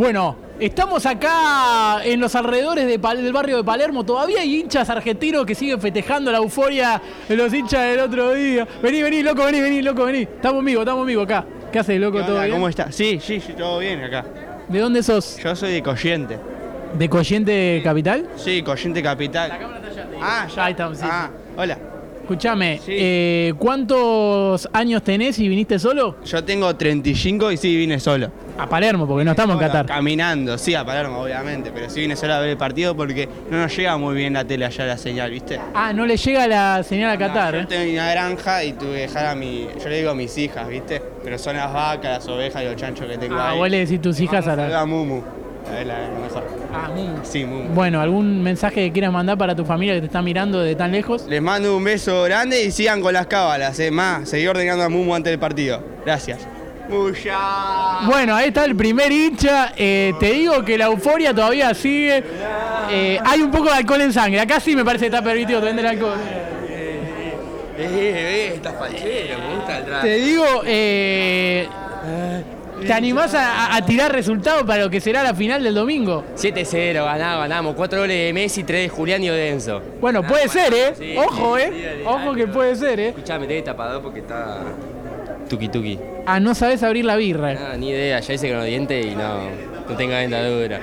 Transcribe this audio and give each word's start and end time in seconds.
Bueno, 0.00 0.34
estamos 0.58 1.04
acá 1.04 2.02
en 2.02 2.20
los 2.20 2.34
alrededores 2.34 2.86
de 2.86 2.96
del 2.96 3.32
barrio 3.34 3.58
de 3.58 3.64
Palermo. 3.64 4.02
Todavía 4.02 4.40
hay 4.40 4.60
hinchas 4.60 4.88
argentinos 4.88 5.44
que 5.44 5.54
siguen 5.54 5.78
festejando 5.78 6.32
la 6.32 6.38
euforia 6.38 7.02
de 7.28 7.36
los 7.36 7.52
hinchas 7.52 7.82
del 7.82 8.00
otro 8.00 8.32
día. 8.32 8.66
Vení, 8.82 9.02
vení, 9.02 9.22
loco, 9.22 9.44
vení, 9.44 9.60
vení, 9.60 9.82
loco, 9.82 10.06
vení. 10.06 10.22
Estamos 10.22 10.60
amigos, 10.60 10.84
estamos 10.84 11.02
amigos 11.02 11.24
acá. 11.26 11.44
¿Qué 11.70 11.80
haces, 11.80 12.00
loco? 12.00 12.16
¿Qué 12.16 12.24
¿Todo 12.24 12.40
bien? 12.40 12.50
¿Cómo 12.50 12.68
está? 12.70 12.90
Sí, 12.90 13.20
sí, 13.22 13.42
sí, 13.42 13.52
todo 13.52 13.78
bien 13.80 14.02
acá. 14.02 14.24
¿De 14.68 14.78
dónde 14.78 15.02
sos? 15.02 15.36
Yo 15.36 15.54
soy 15.54 15.72
de 15.72 15.82
Corriente. 15.82 16.38
¿De 16.98 17.08
Corriente 17.10 17.82
Capital? 17.84 18.26
Sí, 18.36 18.62
Corriente 18.62 19.02
Capital. 19.02 19.52
Ah, 20.18 20.48
ya. 20.48 20.64
Ahí 20.64 20.70
estamos, 20.70 20.96
sí, 20.96 21.04
Ah, 21.06 21.28
hola. 21.58 21.76
Escuchame, 22.34 22.78
Sí. 22.78 22.92
eh, 22.96 23.54
¿cuántos 23.58 24.68
años 24.72 25.02
tenés 25.02 25.36
y 25.40 25.48
viniste 25.48 25.80
solo? 25.80 26.14
Yo 26.24 26.44
tengo 26.44 26.76
35 26.76 27.50
y 27.50 27.56
sí 27.56 27.76
vine 27.76 27.98
solo. 27.98 28.30
A 28.56 28.68
Palermo, 28.68 29.04
porque 29.08 29.24
no 29.24 29.32
estamos 29.32 29.54
en 29.54 29.60
Qatar. 29.66 29.86
Caminando, 29.86 30.56
sí, 30.56 30.72
a 30.76 30.84
Palermo, 30.84 31.22
obviamente, 31.22 31.72
pero 31.74 31.90
sí 31.90 31.98
vine 32.02 32.14
solo 32.14 32.34
a 32.34 32.38
ver 32.38 32.50
el 32.50 32.56
partido 32.56 32.94
porque 32.94 33.28
no 33.50 33.58
nos 33.58 33.76
llega 33.76 33.96
muy 33.96 34.14
bien 34.14 34.34
la 34.34 34.44
tele 34.44 34.64
allá 34.64 34.86
la 34.86 34.96
señal, 34.96 35.32
¿viste? 35.32 35.58
Ah, 35.74 35.92
no 35.92 36.06
le 36.06 36.16
llega 36.16 36.46
la 36.46 36.84
señal 36.84 37.10
a 37.10 37.18
Qatar, 37.18 37.52
No, 37.54 37.58
¿eh? 37.58 37.62
yo 37.62 37.68
tengo 37.68 37.92
una 37.94 38.10
granja 38.12 38.62
y 38.62 38.74
tuve 38.74 38.92
que 38.92 39.00
dejar 39.00 39.26
a 39.26 39.34
mi. 39.34 39.66
Yo 39.82 39.88
le 39.88 39.96
digo 39.98 40.10
a 40.10 40.14
mis 40.14 40.38
hijas, 40.38 40.68
¿viste? 40.68 41.02
Pero 41.24 41.36
son 41.36 41.56
las 41.56 41.72
vacas, 41.72 42.18
las 42.18 42.28
ovejas 42.28 42.62
y 42.62 42.66
los 42.66 42.76
chanchos 42.76 43.06
que 43.08 43.18
tengo 43.18 43.34
Ah, 43.34 43.50
ahí. 43.50 43.58
vos 43.58 43.68
le 43.68 43.78
decís 43.80 44.00
tus 44.00 44.20
hijas 44.20 44.46
a 44.46 44.54
la... 44.54 44.80
a 44.80 44.86
Mumu. 44.86 45.20
Es 45.78 45.86
la 45.86 46.08
mejor. 46.20 46.46
Ah, 46.72 46.88
mm. 46.88 47.24
Sí, 47.24 47.44
Mumu. 47.44 47.74
Bueno, 47.74 48.00
¿algún 48.00 48.42
mensaje 48.42 48.86
que 48.86 48.92
quieras 48.92 49.12
mandar 49.12 49.38
para 49.38 49.54
tu 49.54 49.64
familia 49.64 49.94
que 49.94 50.00
te 50.00 50.06
está 50.06 50.22
mirando 50.22 50.60
de 50.60 50.74
tan 50.74 50.92
lejos? 50.92 51.26
Les 51.28 51.42
mando 51.42 51.76
un 51.76 51.84
beso 51.84 52.22
grande 52.24 52.64
y 52.64 52.70
sigan 52.70 53.00
con 53.00 53.12
las 53.12 53.26
cábalas, 53.26 53.78
eh. 53.80 53.90
Más, 53.90 54.28
seguí 54.28 54.46
ordenando 54.46 54.84
a 54.84 54.88
Mumu 54.88 55.14
antes 55.14 55.30
del 55.30 55.40
partido. 55.40 55.82
Gracias. 56.04 56.46
Bueno, 58.06 58.34
ahí 58.34 58.48
está 58.48 58.64
el 58.64 58.74
primer 58.74 59.12
hincha. 59.12 59.72
Eh, 59.76 60.12
te 60.18 60.32
digo 60.32 60.64
que 60.64 60.76
la 60.76 60.86
euforia 60.86 61.32
todavía 61.32 61.72
sigue. 61.72 62.24
Eh, 62.90 63.18
hay 63.24 63.42
un 63.42 63.50
poco 63.50 63.66
de 63.66 63.74
alcohol 63.74 64.00
en 64.00 64.12
sangre. 64.12 64.40
Acá 64.40 64.58
sí 64.58 64.74
me 64.74 64.84
parece 64.84 65.04
que 65.08 65.14
está 65.14 65.22
permitido 65.22 65.60
vender 65.60 65.86
alcohol. 65.86 66.18
Eh, 67.82 68.48
eh, 68.52 68.52
estás 68.56 68.74
fachero, 68.78 69.38
me 69.38 69.54
gusta 69.56 69.78
el 69.78 69.84
traje. 69.86 70.08
Te 70.08 70.14
digo, 70.16 70.44
eh, 70.66 71.68
¿te 72.86 72.92
animás 72.92 73.34
a, 73.34 73.74
a 73.76 73.84
tirar 73.84 74.12
resultados 74.12 74.64
para 74.64 74.82
lo 74.84 74.90
que 74.90 75.00
será 75.00 75.22
la 75.22 75.34
final 75.34 75.62
del 75.62 75.74
domingo? 75.74 76.24
7-0, 76.36 77.04
ganamos, 77.04 77.40
ganamos. 77.42 77.74
4 77.74 78.00
goles 78.00 78.26
de 78.26 78.32
Messi, 78.32 78.64
3 78.64 78.82
de 78.82 78.88
Julián 78.88 79.22
y 79.22 79.30
Odenso. 79.30 79.80
Bueno, 80.00 80.22
puede 80.22 80.48
ser, 80.48 80.72
¿eh? 80.74 80.92
Sí, 80.96 81.14
Ojo, 81.16 81.56
sí, 81.56 81.62
¿eh? 81.62 81.96
sí, 81.98 82.02
Ojo 82.06 82.34
que 82.34 82.46
puede 82.48 82.74
ser, 82.76 83.00
¿eh? 83.00 83.08
Escuchame, 83.08 83.46
te 83.46 83.62
tapado 83.62 84.00
porque 84.02 84.20
está. 84.20 84.58
Tuki 85.48 85.68
tuki. 85.68 85.98
Ah, 86.26 86.38
no 86.38 86.54
sabes 86.54 86.82
abrir 86.82 87.04
la 87.04 87.16
birra. 87.16 87.72
Ah, 87.72 87.76
ni 87.76 87.90
idea, 87.90 88.20
ya 88.20 88.34
hice 88.34 88.48
con 88.48 88.58
los 88.58 88.66
dientes 88.66 89.04
y 89.06 89.10
no. 89.16 89.40
No 89.88 89.96
tengo 89.96 90.12
dentadura. 90.14 90.78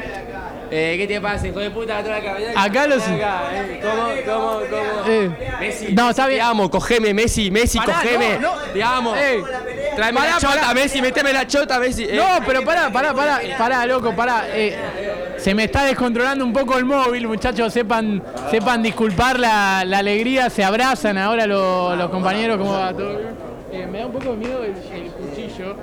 Eh, 0.69 0.95
¿Qué 0.97 1.07
te 1.07 1.21
pasa, 1.21 1.47
hijo 1.47 1.59
de 1.61 1.69
puta? 1.71 2.01
La 2.01 2.21
cabeza. 2.21 2.61
Acá 2.61 2.87
los- 2.87 3.07
Acá, 3.07 3.43
eh. 3.53 3.79
¿Cómo, 3.81 4.03
cómo, 4.25 4.59
cómo? 4.69 5.07
Eh. 5.07 5.29
Messi. 5.61 5.93
No, 5.93 6.09
está 6.09 6.27
bien. 6.27 6.39
Te 6.39 6.45
amo, 6.45 6.69
cogeme, 6.69 7.13
Messi, 7.13 7.49
Messi, 7.49 7.77
Pará, 7.77 7.93
cogeme. 8.01 8.37
no, 8.39 8.53
no. 8.53 8.61
Te 8.73 8.83
amo. 8.83 9.15
Eh. 9.15 9.41
Tráeme 9.97 10.19
la 10.21 10.37
chota. 10.39 10.73
Messi, 10.75 11.01
meteme 11.01 11.33
la 11.33 11.47
chota, 11.47 11.79
Messi. 11.79 12.03
Eh. 12.03 12.15
No, 12.15 12.45
pero 12.45 12.63
pará, 12.63 12.91
pará, 12.91 13.15
pará, 13.15 13.41
pará, 13.57 13.85
loco, 13.87 14.15
pará. 14.15 14.45
Eh, 14.53 14.77
se 15.37 15.55
me 15.55 15.63
está 15.63 15.85
descontrolando 15.85 16.45
un 16.45 16.53
poco 16.53 16.77
el 16.77 16.85
móvil, 16.85 17.27
muchachos, 17.27 17.73
sepan, 17.73 18.21
sepan 18.51 18.83
disculpar 18.83 19.39
la, 19.39 19.83
la 19.85 19.97
alegría, 19.97 20.51
se 20.51 20.63
abrazan 20.63 21.17
ahora 21.17 21.47
los, 21.47 21.97
los 21.97 22.09
compañeros, 22.11 22.57
¿cómo 22.59 22.73
va 22.73 22.93
todo? 22.93 23.09
bien? 23.17 23.29
Eh, 23.71 23.87
me 23.91 23.99
da 23.99 24.05
un 24.05 24.11
poco 24.11 24.31
de 24.31 24.37
miedo 24.37 24.63
el, 24.63 24.71
el 24.71 25.11
cuchillo 25.11 25.75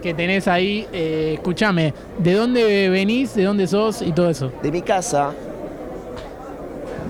que 0.00 0.14
tenés 0.14 0.46
ahí. 0.46 0.86
Eh, 0.92 1.32
escúchame, 1.34 1.92
¿de 2.18 2.34
dónde 2.34 2.88
venís, 2.88 3.34
de 3.34 3.42
dónde 3.42 3.66
sos 3.66 4.00
y 4.00 4.12
todo 4.12 4.30
eso? 4.30 4.52
De 4.62 4.70
mi 4.70 4.82
casa, 4.82 5.32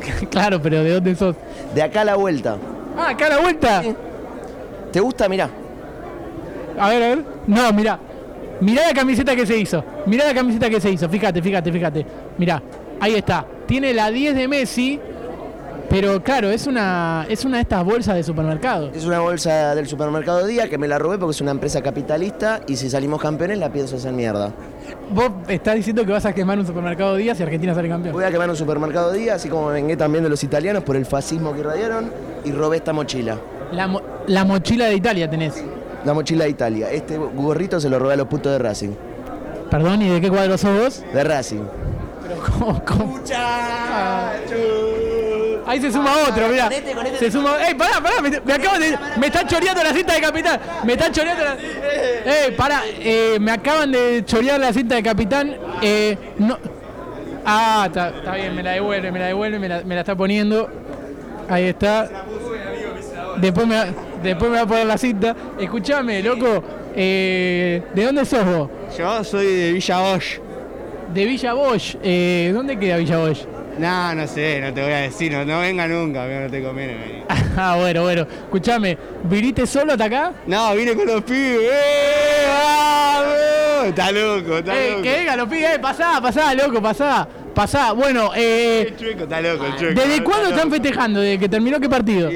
claro, 0.30 0.60
pero 0.62 0.82
¿de 0.82 0.90
dónde 0.94 1.14
sos? 1.14 1.36
de 1.74 1.82
acá 1.82 2.00
a 2.00 2.04
la 2.04 2.14
vuelta. 2.16 2.56
Ah, 2.96 3.10
acá 3.10 3.26
a 3.26 3.28
la 3.28 3.38
vuelta. 3.40 3.82
¿Te 4.90 5.00
gusta? 5.00 5.28
Mirá. 5.28 5.50
A 6.78 6.88
ver, 6.90 7.02
a 7.02 7.08
ver. 7.08 7.24
No, 7.46 7.72
mirá. 7.72 7.98
Mirá 8.60 8.86
la 8.88 8.94
camiseta 8.94 9.36
que 9.36 9.46
se 9.46 9.56
hizo. 9.56 9.84
Mirá 10.06 10.24
la 10.26 10.34
camiseta 10.34 10.68
que 10.70 10.80
se 10.80 10.90
hizo. 10.90 11.08
Fíjate, 11.08 11.42
fíjate, 11.42 11.70
fíjate. 11.72 12.06
Mirá. 12.38 12.62
Ahí 13.00 13.14
está. 13.14 13.44
Tiene 13.66 13.92
la 13.92 14.10
10 14.10 14.34
de 14.34 14.48
Messi. 14.48 15.00
Pero 15.88 16.20
claro, 16.20 16.50
es 16.50 16.66
una, 16.66 17.26
es 17.28 17.44
una 17.44 17.58
de 17.58 17.62
estas 17.62 17.84
bolsas 17.84 18.16
de 18.16 18.24
supermercado. 18.24 18.90
Es 18.92 19.04
una 19.04 19.20
bolsa 19.20 19.72
del 19.76 19.86
supermercado 19.86 20.44
Día 20.44 20.68
que 20.68 20.78
me 20.78 20.88
la 20.88 20.98
robé 20.98 21.16
porque 21.16 21.30
es 21.30 21.40
una 21.40 21.52
empresa 21.52 21.80
capitalista 21.80 22.60
y 22.66 22.74
si 22.74 22.90
salimos 22.90 23.20
campeones 23.22 23.58
la 23.58 23.70
pienso 23.70 23.94
hacer 23.94 24.12
mierda. 24.12 24.50
Vos 25.10 25.30
estás 25.46 25.76
diciendo 25.76 26.04
que 26.04 26.10
vas 26.10 26.26
a 26.26 26.32
quemar 26.32 26.58
un 26.58 26.66
supermercado 26.66 27.14
día 27.14 27.36
si 27.36 27.44
Argentina 27.44 27.72
sale 27.72 27.88
campeón. 27.88 28.14
Voy 28.14 28.24
a 28.24 28.32
quemar 28.32 28.50
un 28.50 28.56
supermercado 28.56 29.12
Día, 29.12 29.34
así 29.36 29.48
como 29.48 29.68
me 29.68 29.74
vengué 29.74 29.96
también 29.96 30.24
de 30.24 30.30
los 30.30 30.42
italianos 30.42 30.82
por 30.82 30.96
el 30.96 31.06
fascismo 31.06 31.52
que 31.54 31.60
irradiaron 31.60 32.10
y 32.44 32.50
robé 32.50 32.78
esta 32.78 32.92
mochila. 32.92 33.36
La, 33.70 33.86
mo- 33.86 34.02
la 34.26 34.44
mochila 34.44 34.86
de 34.86 34.96
Italia 34.96 35.30
tenés. 35.30 35.62
La 36.06 36.14
mochila 36.14 36.44
de 36.44 36.50
Italia. 36.50 36.90
Este 36.90 37.18
gorrito 37.18 37.80
se 37.80 37.90
lo 37.90 37.98
robé 37.98 38.14
a 38.14 38.16
los 38.16 38.28
putos 38.28 38.52
de 38.52 38.58
Racing. 38.58 38.90
Perdón, 39.70 40.00
¿y 40.02 40.08
de 40.08 40.20
qué 40.20 40.30
cuadro 40.30 40.56
sos 40.56 40.78
vos? 40.78 41.04
De 41.12 41.24
Racing. 41.24 41.62
Pero 42.22 42.40
¿cómo, 42.42 42.82
cómo? 42.84 43.20
Ahí 45.66 45.80
se 45.80 45.90
suma 45.90 46.12
otro, 46.28 46.48
mirá. 46.48 46.70
Se 47.18 47.28
suma. 47.30 47.56
¡Ey, 47.66 47.74
pará, 47.74 48.00
pará! 48.00 48.20
Me, 48.22 48.30
me 48.40 48.52
acaban 48.52 48.80
de. 48.80 48.96
Me 49.18 49.26
están 49.26 49.48
choreando 49.48 49.82
la 49.82 49.92
cinta 49.92 50.14
de 50.14 50.20
capitán. 50.20 50.60
Me 50.84 50.92
están 50.92 51.12
choreando 51.12 51.42
la. 51.44 51.56
¡Ey, 51.56 52.52
pará! 52.56 52.82
Eh, 52.86 53.38
me 53.40 53.50
acaban 53.50 53.90
de 53.90 54.22
chorear 54.24 54.60
la 54.60 54.72
cinta 54.72 54.94
de 54.94 55.02
capitán. 55.02 55.56
Eh, 55.82 56.16
no. 56.38 56.56
Ah, 57.44 57.84
está, 57.88 58.10
está 58.10 58.34
bien, 58.36 58.54
me 58.54 58.62
la 58.62 58.72
devuelve, 58.72 59.10
me 59.12 59.18
la 59.18 59.26
devuelve, 59.26 59.58
me 59.58 59.68
la, 59.68 59.82
me 59.82 59.94
la 59.96 60.00
está 60.02 60.14
poniendo. 60.16 60.68
Ahí 61.48 61.64
está. 61.64 62.08
Después 63.38 63.66
me, 63.66 63.76
va- 63.76 63.86
después 64.22 64.50
me 64.50 64.56
va 64.58 64.62
a 64.62 64.66
poner 64.66 64.86
la 64.86 64.98
cinta. 64.98 65.34
Escuchame, 65.58 66.22
loco. 66.22 66.62
Eh, 66.94 67.82
¿De 67.94 68.04
dónde 68.04 68.24
sos 68.24 68.44
vos? 68.44 68.70
Yo 68.98 69.22
soy 69.24 69.46
de 69.46 69.72
Villa 69.72 69.98
Bosch. 70.00 70.38
De 71.12 71.24
Villa 71.24 71.52
Bosch. 71.52 71.96
Eh, 72.02 72.50
¿Dónde 72.54 72.78
queda 72.78 72.96
Villa 72.96 73.18
Bosch? 73.18 73.44
No, 73.78 74.14
no 74.14 74.26
sé, 74.26 74.58
no 74.62 74.72
te 74.72 74.82
voy 74.82 74.92
a 74.92 74.96
decir, 75.02 75.30
no, 75.30 75.44
no 75.44 75.60
venga 75.60 75.86
nunca, 75.86 76.26
que 76.26 76.40
no 76.40 76.50
te 76.50 76.62
conviene 76.62 76.94
venir. 76.94 77.22
Ah, 77.58 77.76
bueno, 77.78 78.02
bueno. 78.02 78.26
Escuchame, 78.44 78.98
¿viniste 79.24 79.66
solo 79.66 79.92
hasta 79.92 80.04
acá? 80.04 80.32
No, 80.46 80.74
vine 80.76 80.94
con 80.94 81.06
los 81.06 81.22
pibes. 81.22 81.70
¡Eh! 81.72 82.46
¡Vamos! 82.48 83.86
Está 83.88 84.12
loco, 84.12 84.58
está 84.58 84.76
Eh, 84.78 84.90
loco. 84.90 85.02
que 85.02 85.12
venga, 85.12 85.36
los 85.36 85.48
pibes, 85.48 85.74
eh, 85.76 85.78
pasá, 85.78 86.20
pasá, 86.20 86.54
loco, 86.54 86.82
pasá, 86.82 87.26
pasá. 87.56 87.92
Bueno, 87.92 88.32
eh, 88.36 88.88
El 88.88 88.96
chueco 88.96 89.22
está 89.22 89.40
loco, 89.40 89.64
el 89.64 89.76
chueco. 89.76 90.00
¿desde 90.00 90.22
cuándo 90.22 90.50
están 90.50 90.70
festejando? 90.70 91.20
¿Desde 91.20 91.38
que 91.38 91.48
terminó 91.48 91.80
qué 91.80 91.88
partido? 91.88 92.28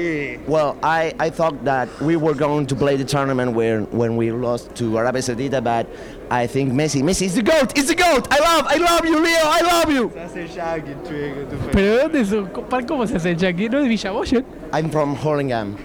Well, 0.47 0.75
I, 0.83 1.13
I 1.19 1.29
thought 1.29 1.63
that 1.63 1.87
we 2.01 2.15
were 2.15 2.33
going 2.33 2.65
to 2.65 2.75
play 2.75 2.97
the 2.97 3.05
tournament 3.05 3.55
when, 3.55 3.87
when 3.91 4.17
we 4.17 4.31
lost 4.31 4.73
to 4.75 4.97
Arabia 4.97 5.21
Saudita, 5.21 5.61
but 5.63 5.87
I 6.31 6.47
think 6.47 6.73
Messi, 6.73 7.03
Messi 7.03 7.27
is 7.27 7.35
the 7.35 7.43
GOAT, 7.43 7.77
it's 7.77 7.87
the 7.87 7.95
GOAT! 7.95 8.27
I 8.31 8.39
love, 8.39 8.65
I 8.67 8.77
love 8.77 9.05
you, 9.05 9.21
Leo, 9.21 9.45
I 9.45 9.61
love 9.61 9.91
you! 9.91 10.11
Se 10.13 10.19
hace 10.21 10.47
Jackie, 10.47 10.91
el 10.91 11.03
chueco, 11.07 11.49
tu 11.49 11.57
fe. 11.57 11.69
¿Pero 11.71 12.09
de 12.09 12.23
dónde? 12.23 12.61
¿Para 12.69 12.85
¿Cómo 12.85 13.07
se 13.07 13.15
hace 13.17 13.29
el 13.29 13.37
Jackie? 13.37 13.69
¿No 13.69 13.79
es 13.79 14.03
de? 14.31 14.43
I'm 14.73 14.89
from 14.89 15.15
Hurlingham. 15.15 15.77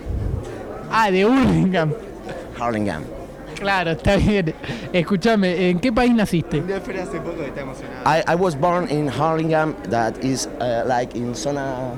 Ah, 0.91 1.11
de 1.11 1.25
Hurlingham. 1.27 1.93
Hurlingham. 2.59 3.16
Claro, 3.59 3.93
está 3.93 4.17
bien. 4.17 4.55
Escuchame, 4.93 5.71
¿en 5.71 5.79
qué 5.81 5.93
país 5.93 6.15
naciste? 6.15 6.63
Hace 6.63 7.21
poco 7.21 7.43
está 7.43 7.61
emocionado. 7.63 8.05
I, 8.07 8.23
I 8.27 8.35
was 8.35 8.55
born 8.55 8.89
in 8.89 9.09
Hurlingham, 9.09 9.75
that 9.91 10.23
is 10.23 10.47
uh, 10.61 10.85
like 10.87 11.15
in 11.17 11.35
Zona 11.35 11.93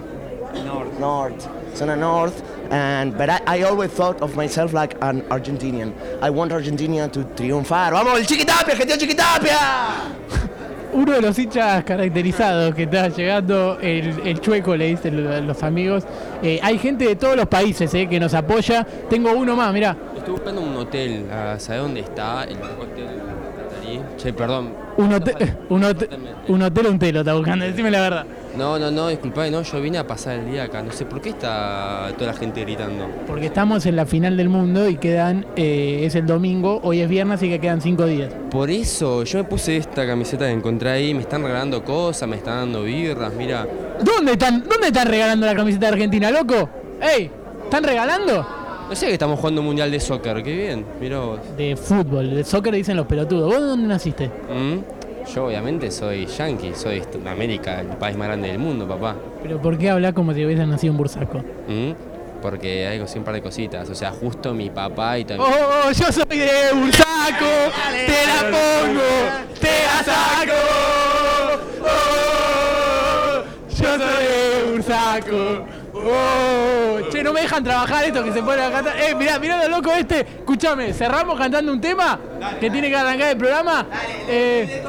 North. 0.65 0.99
North, 0.99 1.49
Zona 1.77 1.97
North, 1.97 2.43
and 2.71 3.17
but 3.17 3.29
I, 3.29 3.41
I 3.47 3.63
always 3.63 3.91
thought 3.91 4.21
of 4.23 4.35
myself 4.37 4.73
like 4.73 4.97
an 5.03 5.23
Argentinian. 5.31 5.93
I 6.23 6.31
want 6.31 6.53
Argentina 6.53 7.09
to 7.09 7.21
triunfar. 7.21 7.93
¡Vamos, 7.93 8.19
el 8.19 8.25
Chiquitapia, 8.25 8.73
Argentina 8.73 8.99
Chiquitapia! 8.99 10.48
Uno 10.93 11.13
de 11.13 11.21
los 11.23 11.39
hinchas 11.39 11.85
caracterizados 11.85 12.75
que 12.75 12.85
está 12.85 13.09
llegando, 13.09 13.79
el, 13.81 14.15
el 14.25 14.41
chueco, 14.41 14.75
le 14.77 14.87
dicen 14.87 15.23
lo- 15.23 15.41
los 15.43 15.63
amigos. 15.63 16.05
Eh, 16.43 16.59
hay 16.63 16.79
gente 16.79 17.07
de 17.07 17.17
todos 17.17 17.37
los 17.37 17.47
países 17.47 17.93
eh, 17.95 18.07
que 18.09 18.19
nos 18.19 18.33
apoya. 18.35 18.85
Tengo 19.09 19.33
uno 19.33 19.55
más, 19.55 19.73
mirá. 19.73 19.97
Estoy 20.17 20.33
buscando 20.33 20.61
un 20.63 20.75
hotel, 20.77 21.27
¿sabes 21.59 21.83
dónde 21.83 22.01
está? 22.01 22.45
El 22.45 22.57
hotel. 22.57 23.07
Che, 24.17 24.33
perdón. 24.33 24.73
Un, 24.97 25.13
hotel, 25.15 25.57
un, 25.69 25.85
hotel, 25.85 26.09
un 26.49 26.63
hotel 26.63 26.87
o 26.87 26.91
un 26.91 26.99
telo 26.99 27.21
está 27.21 27.35
buscando, 27.35 27.65
decime 27.65 27.91
la 27.91 28.01
verdad. 28.01 28.27
No, 28.59 28.77
no, 28.77 28.91
no, 28.91 29.07
disculpame, 29.07 29.53
no, 29.53 29.63
yo 29.63 29.81
vine 29.81 29.99
a 29.99 30.07
pasar 30.07 30.41
el 30.41 30.51
día 30.51 30.65
acá. 30.65 30.83
No 30.83 30.91
sé 30.91 31.07
por 31.07 31.21
qué 31.21 31.29
está 31.29 32.13
toda 32.19 32.33
la 32.33 32.37
gente 32.37 32.63
gritando. 32.63 33.07
Porque 33.25 33.47
estamos 33.47 33.87
en 33.87 33.95
la 33.95 34.05
final 34.05 34.37
del 34.37 34.49
mundo 34.49 34.89
y 34.89 34.97
quedan, 34.97 35.47
eh, 35.55 36.01
es 36.03 36.17
el 36.17 36.27
domingo, 36.27 36.81
hoy 36.83 37.01
es 37.01 37.09
viernes, 37.09 37.37
así 37.37 37.49
que 37.49 37.61
quedan 37.61 37.81
cinco 37.81 38.05
días. 38.07 38.33
Por 38.51 38.69
eso, 38.69 39.23
yo 39.23 39.39
me 39.39 39.45
puse 39.45 39.77
esta 39.77 40.05
camiseta 40.05 40.47
que 40.47 40.51
encontré 40.51 40.91
ahí, 40.91 41.15
me 41.15 41.21
están 41.21 41.45
regalando 41.45 41.85
cosas, 41.85 42.29
me 42.29 42.35
están 42.35 42.57
dando 42.57 42.83
birras, 42.83 43.33
mira. 43.33 43.65
¿Dónde 44.03 44.33
están, 44.33 44.65
¿Dónde 44.69 44.89
están 44.89 45.07
regalando 45.07 45.47
la 45.47 45.55
camiseta 45.55 45.87
de 45.87 45.93
Argentina, 45.93 46.33
loco? 46.33 46.69
¡Ey! 47.01 47.31
¿Están 47.63 47.85
regalando? 47.85 48.45
No 48.89 48.97
sé 48.97 49.07
que 49.07 49.13
estamos 49.13 49.39
jugando 49.39 49.61
un 49.61 49.69
mundial 49.69 49.89
de 49.93 50.01
soccer, 50.01 50.43
qué 50.43 50.57
bien, 50.57 50.85
mira 51.01 51.21
vos. 51.21 51.41
De 51.57 51.77
fútbol, 51.77 52.35
de 52.35 52.43
soccer 52.43 52.75
dicen 52.75 52.97
los 52.97 53.07
pelotudos. 53.07 53.53
¿Vos 53.53 53.61
de 53.61 53.67
dónde 53.69 53.87
naciste? 53.87 54.27
¿Mm? 54.27 54.98
Yo 55.35 55.47
obviamente 55.47 55.91
soy 55.91 56.27
yankee, 56.27 56.73
soy 56.75 57.01
de 57.01 57.29
América, 57.29 57.81
el 57.81 57.89
país 57.89 58.17
más 58.17 58.29
grande 58.29 58.49
del 58.49 58.59
mundo, 58.59 58.87
papá. 58.87 59.17
Pero 59.43 59.61
¿por 59.61 59.77
qué 59.79 59.91
hablar 59.91 60.15
como 60.15 60.33
si 60.33 60.45
hubieras 60.45 60.67
nacido 60.69 60.93
en 60.93 60.97
Bursaco? 60.97 61.39
¿Mm? 61.69 61.93
Porque 62.41 62.87
hay 62.87 63.01
un 63.01 63.25
par 63.25 63.35
de 63.35 63.43
cositas. 63.43 63.91
O 63.91 63.95
sea, 63.95 64.13
justo 64.13 64.55
mi 64.55 64.71
papá 64.71 65.19
y 65.19 65.25
también. 65.25 65.51
Oh, 65.51 65.91
yo 65.91 66.13
soy 66.13 66.39
de 66.39 66.73
Bursaco, 66.73 67.73
te 68.07 68.27
la 68.27 68.43
pongo, 68.45 69.11
te 69.61 69.85
la 69.85 70.05
saco. 70.05 70.61
Oh, 71.83 73.43
yo 73.71 73.99
soy 73.99 74.25
de 74.25 74.73
Bursaco. 74.73 75.67
Oh, 75.95 76.78
no 77.29 77.35
me 77.35 77.43
dejan 77.43 77.63
trabajar 77.63 78.05
esto 78.05 78.25
que 78.25 78.33
se 78.33 78.43
pone 78.43 78.63
a 78.63 78.71
cantar. 78.71 78.99
Eh, 78.99 79.15
mirá, 79.15 79.39
mirá 79.39 79.63
lo 79.69 79.77
loco 79.77 79.93
este. 79.93 80.21
Escúchame, 80.21 80.95
cerramos 80.95 81.39
cantando 81.39 81.71
un 81.71 81.81
tema 81.81 82.19
que 82.59 82.71
tiene 82.71 82.89
que 82.89 82.97
arrancar 82.97 83.29
el 83.33 83.37
programa. 83.37 83.87
Eh, 84.27 84.83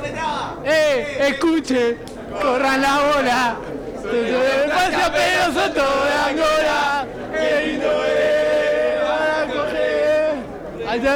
eh, 0.64 1.28
escuche, 1.30 1.98
corran 2.42 2.82
la 2.82 3.00
bola. 3.00 3.56
Toda 5.76 6.28
Angola. 6.28 7.06
Qué 7.34 7.68
lindo 7.68 8.06
es 8.06 9.54
coger. 9.54 10.36
Está. 10.96 11.14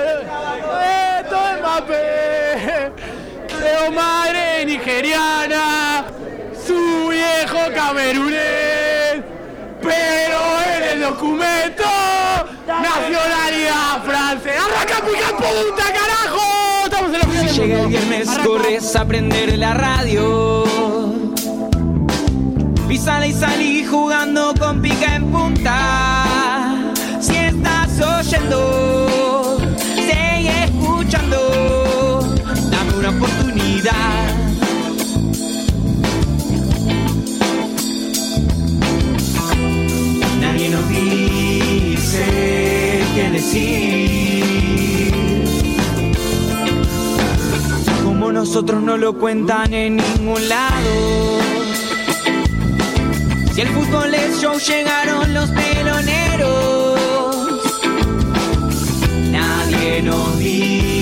Eh, 0.83 1.59
Mbappé. 1.59 2.91
Tengo 3.47 3.91
madre 3.91 4.65
nigeriana. 4.65 6.03
Su 6.67 7.07
viejo 7.07 7.59
camerunés. 7.73 9.23
Pero 9.81 10.62
documento, 11.03 11.83
nacionalidad 12.65 14.03
francesa. 14.05 14.65
¡Arranca 14.65 15.05
pica 15.05 15.29
punta, 15.35 15.83
carajo! 15.83 16.85
Estamos 16.85 17.13
en 17.13 17.19
la 17.19 17.25
final 17.25 17.45
del 17.45 17.55
Llega 17.55 17.81
el 17.81 17.87
viernes, 17.87 18.27
Arranca. 18.29 18.47
corres 18.47 18.95
a 18.95 19.05
prender 19.05 19.57
la 19.57 19.73
radio. 19.73 20.63
Y 22.89 22.97
sale 22.97 23.27
y 23.29 23.33
salí 23.33 23.85
jugando 23.85 24.53
con 24.57 24.81
pica 24.81 25.15
en 25.15 25.31
punta. 25.31 26.02
Como 48.03 48.31
nosotros 48.31 48.81
no 48.81 48.97
lo 48.97 49.13
cuentan 49.13 49.73
en 49.73 49.97
ningún 49.97 50.49
lado. 50.49 51.39
Si 53.53 53.61
el 53.61 53.67
fútbol 53.67 54.13
es 54.15 54.41
show, 54.41 54.57
llegaron 54.57 55.33
los 55.35 55.51
peloneros. 55.51 56.99
Nadie 59.31 60.01
nos 60.01 60.39
dice 60.39 60.92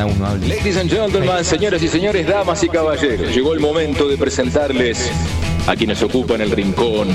La 0.00 0.06
presentación 0.06 0.08
aún 0.08 0.18
no 0.18 0.26
hable. 0.26 0.48
Ladies 0.48 0.76
and 0.76 0.90
gentlemen, 0.90 1.44
señoras 1.44 1.82
y 1.82 1.88
señores, 1.88 2.26
damas 2.26 2.62
y 2.62 2.68
caballeros, 2.68 3.34
llegó 3.34 3.52
el 3.52 3.60
momento 3.60 4.08
de 4.08 4.16
presentarles 4.16 5.10
a 5.66 5.76
quienes 5.76 6.02
ocupan 6.02 6.40
el 6.40 6.50
rincón 6.50 7.08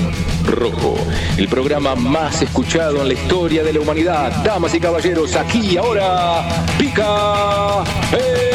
rojo, 0.44 0.96
el 1.36 1.48
programa 1.48 1.94
más 1.96 2.42
escuchado 2.42 3.02
en 3.02 3.08
la 3.08 3.14
historia 3.14 3.62
de 3.64 3.72
la 3.72 3.80
humanidad. 3.80 4.44
Damas 4.44 4.74
y 4.74 4.80
caballeros, 4.80 5.34
aquí 5.34 5.76
ahora, 5.76 6.46
pica 6.78 7.82
en 8.12 8.45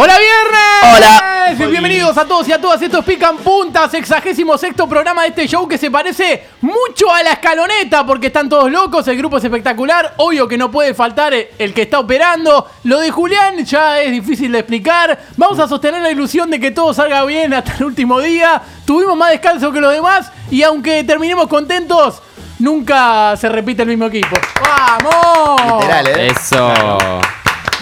¡Hola 0.00 0.16
viernes! 0.16 0.96
Hola. 0.96 1.68
Bienvenidos 1.70 2.16
a 2.16 2.24
todos 2.24 2.46
y 2.46 2.52
a 2.52 2.60
todas. 2.60 2.80
Estos 2.80 3.04
pican 3.04 3.36
puntas, 3.38 3.90
sexagésimo 3.90 4.56
sexto 4.56 4.88
programa 4.88 5.22
de 5.22 5.30
este 5.30 5.48
show 5.48 5.66
que 5.66 5.76
se 5.76 5.90
parece 5.90 6.44
mucho 6.60 7.12
a 7.12 7.20
la 7.24 7.32
escaloneta 7.32 8.06
porque 8.06 8.28
están 8.28 8.48
todos 8.48 8.70
locos, 8.70 9.08
el 9.08 9.16
grupo 9.16 9.38
es 9.38 9.44
espectacular. 9.44 10.14
Obvio 10.18 10.46
que 10.46 10.56
no 10.56 10.70
puede 10.70 10.94
faltar 10.94 11.34
el 11.34 11.74
que 11.74 11.82
está 11.82 11.98
operando. 11.98 12.70
Lo 12.84 13.00
de 13.00 13.10
Julián 13.10 13.64
ya 13.64 14.00
es 14.00 14.12
difícil 14.12 14.52
de 14.52 14.60
explicar. 14.60 15.18
Vamos 15.36 15.58
a 15.58 15.66
sostener 15.66 16.00
la 16.00 16.12
ilusión 16.12 16.48
de 16.48 16.60
que 16.60 16.70
todo 16.70 16.94
salga 16.94 17.24
bien 17.24 17.52
hasta 17.52 17.74
el 17.74 17.82
último 17.82 18.20
día. 18.20 18.62
Tuvimos 18.86 19.16
más 19.16 19.32
descanso 19.32 19.72
que 19.72 19.80
los 19.80 19.92
demás 19.92 20.30
y 20.48 20.62
aunque 20.62 21.02
terminemos 21.02 21.48
contentos, 21.48 22.22
nunca 22.60 23.36
se 23.36 23.48
repite 23.48 23.82
el 23.82 23.88
mismo 23.88 24.04
equipo. 24.04 24.36
¡Vamos! 24.60 25.80
Literal, 25.80 26.06
¿eh? 26.06 26.28
Eso. 26.28 26.72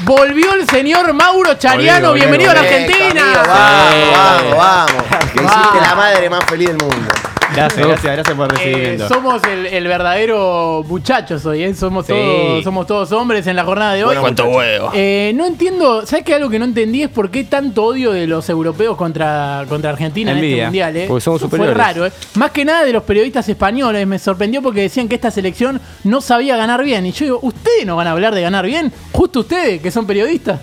Volvió 0.00 0.52
el 0.54 0.68
señor 0.68 1.12
Mauro 1.14 1.54
Chariano. 1.54 2.12
Bienvenido 2.12 2.50
a 2.50 2.54
la 2.54 2.60
Argentina. 2.60 3.22
amigo, 3.22 3.42
Vamos, 3.46 4.56
vamos, 4.56 4.56
vamos. 4.56 5.04
Que 5.32 5.38
hiciste 5.42 5.42
Vamos. 5.42 5.80
la 5.88 5.94
madre 5.94 6.30
más 6.30 6.44
feliz 6.44 6.68
del 6.68 6.76
mundo. 6.78 7.12
Gracias, 7.56 7.86
gracias, 7.86 8.12
gracias 8.12 8.36
por 8.36 8.52
el 8.52 8.60
Eh, 8.60 8.98
somos 9.08 9.42
el, 9.44 9.66
el 9.66 9.88
verdadero 9.88 10.84
muchachos 10.86 11.44
hoy, 11.46 11.62
¿eh? 11.64 11.74
somos, 11.74 12.06
Sí. 12.06 12.12
todos, 12.12 12.64
somos 12.64 12.86
todos 12.86 13.12
hombres 13.12 13.46
en 13.46 13.56
la 13.56 13.64
jornada 13.64 13.94
de 13.94 14.02
hoy. 14.04 14.08
Bueno, 14.08 14.20
¿Cuánto 14.20 14.44
huevo? 14.48 14.90
Eh, 14.94 15.32
no 15.34 15.46
entiendo, 15.46 16.04
¿sabes 16.06 16.24
qué? 16.24 16.34
Algo 16.34 16.50
que 16.50 16.58
no 16.58 16.66
entendí 16.66 17.02
es 17.02 17.08
por 17.08 17.30
qué 17.30 17.44
tanto 17.44 17.84
odio 17.84 18.12
de 18.12 18.26
los 18.26 18.48
europeos 18.50 18.96
contra, 18.96 19.64
contra 19.68 19.90
Argentina 19.90 20.32
en 20.32 20.38
este 20.44 20.62
mundial. 20.64 20.96
¿eh? 20.96 21.04
porque 21.08 21.20
somos 21.22 21.40
Eso 21.40 21.48
Fue 21.48 21.58
superiores. 21.58 21.76
raro, 21.86 22.06
¿eh? 22.06 22.12
Más 22.34 22.50
que 22.50 22.64
nada 22.64 22.84
de 22.84 22.92
los 22.92 23.02
periodistas 23.04 23.48
españoles, 23.48 24.06
me 24.06 24.18
sorprendió 24.18 24.60
porque 24.62 24.82
decían 24.82 25.08
que 25.08 25.14
esta 25.14 25.30
selección 25.30 25.80
no 26.04 26.20
sabía 26.20 26.56
ganar 26.56 26.84
bien. 26.84 27.06
Y 27.06 27.12
yo 27.12 27.24
digo, 27.24 27.38
¿ustedes 27.42 27.86
no 27.86 27.96
van 27.96 28.06
a 28.06 28.10
hablar 28.12 28.34
de 28.34 28.42
ganar 28.42 28.66
bien? 28.66 28.92
Justo 29.12 29.40
ustedes, 29.40 29.80
que 29.80 29.90
son 29.90 30.06
periodistas. 30.06 30.60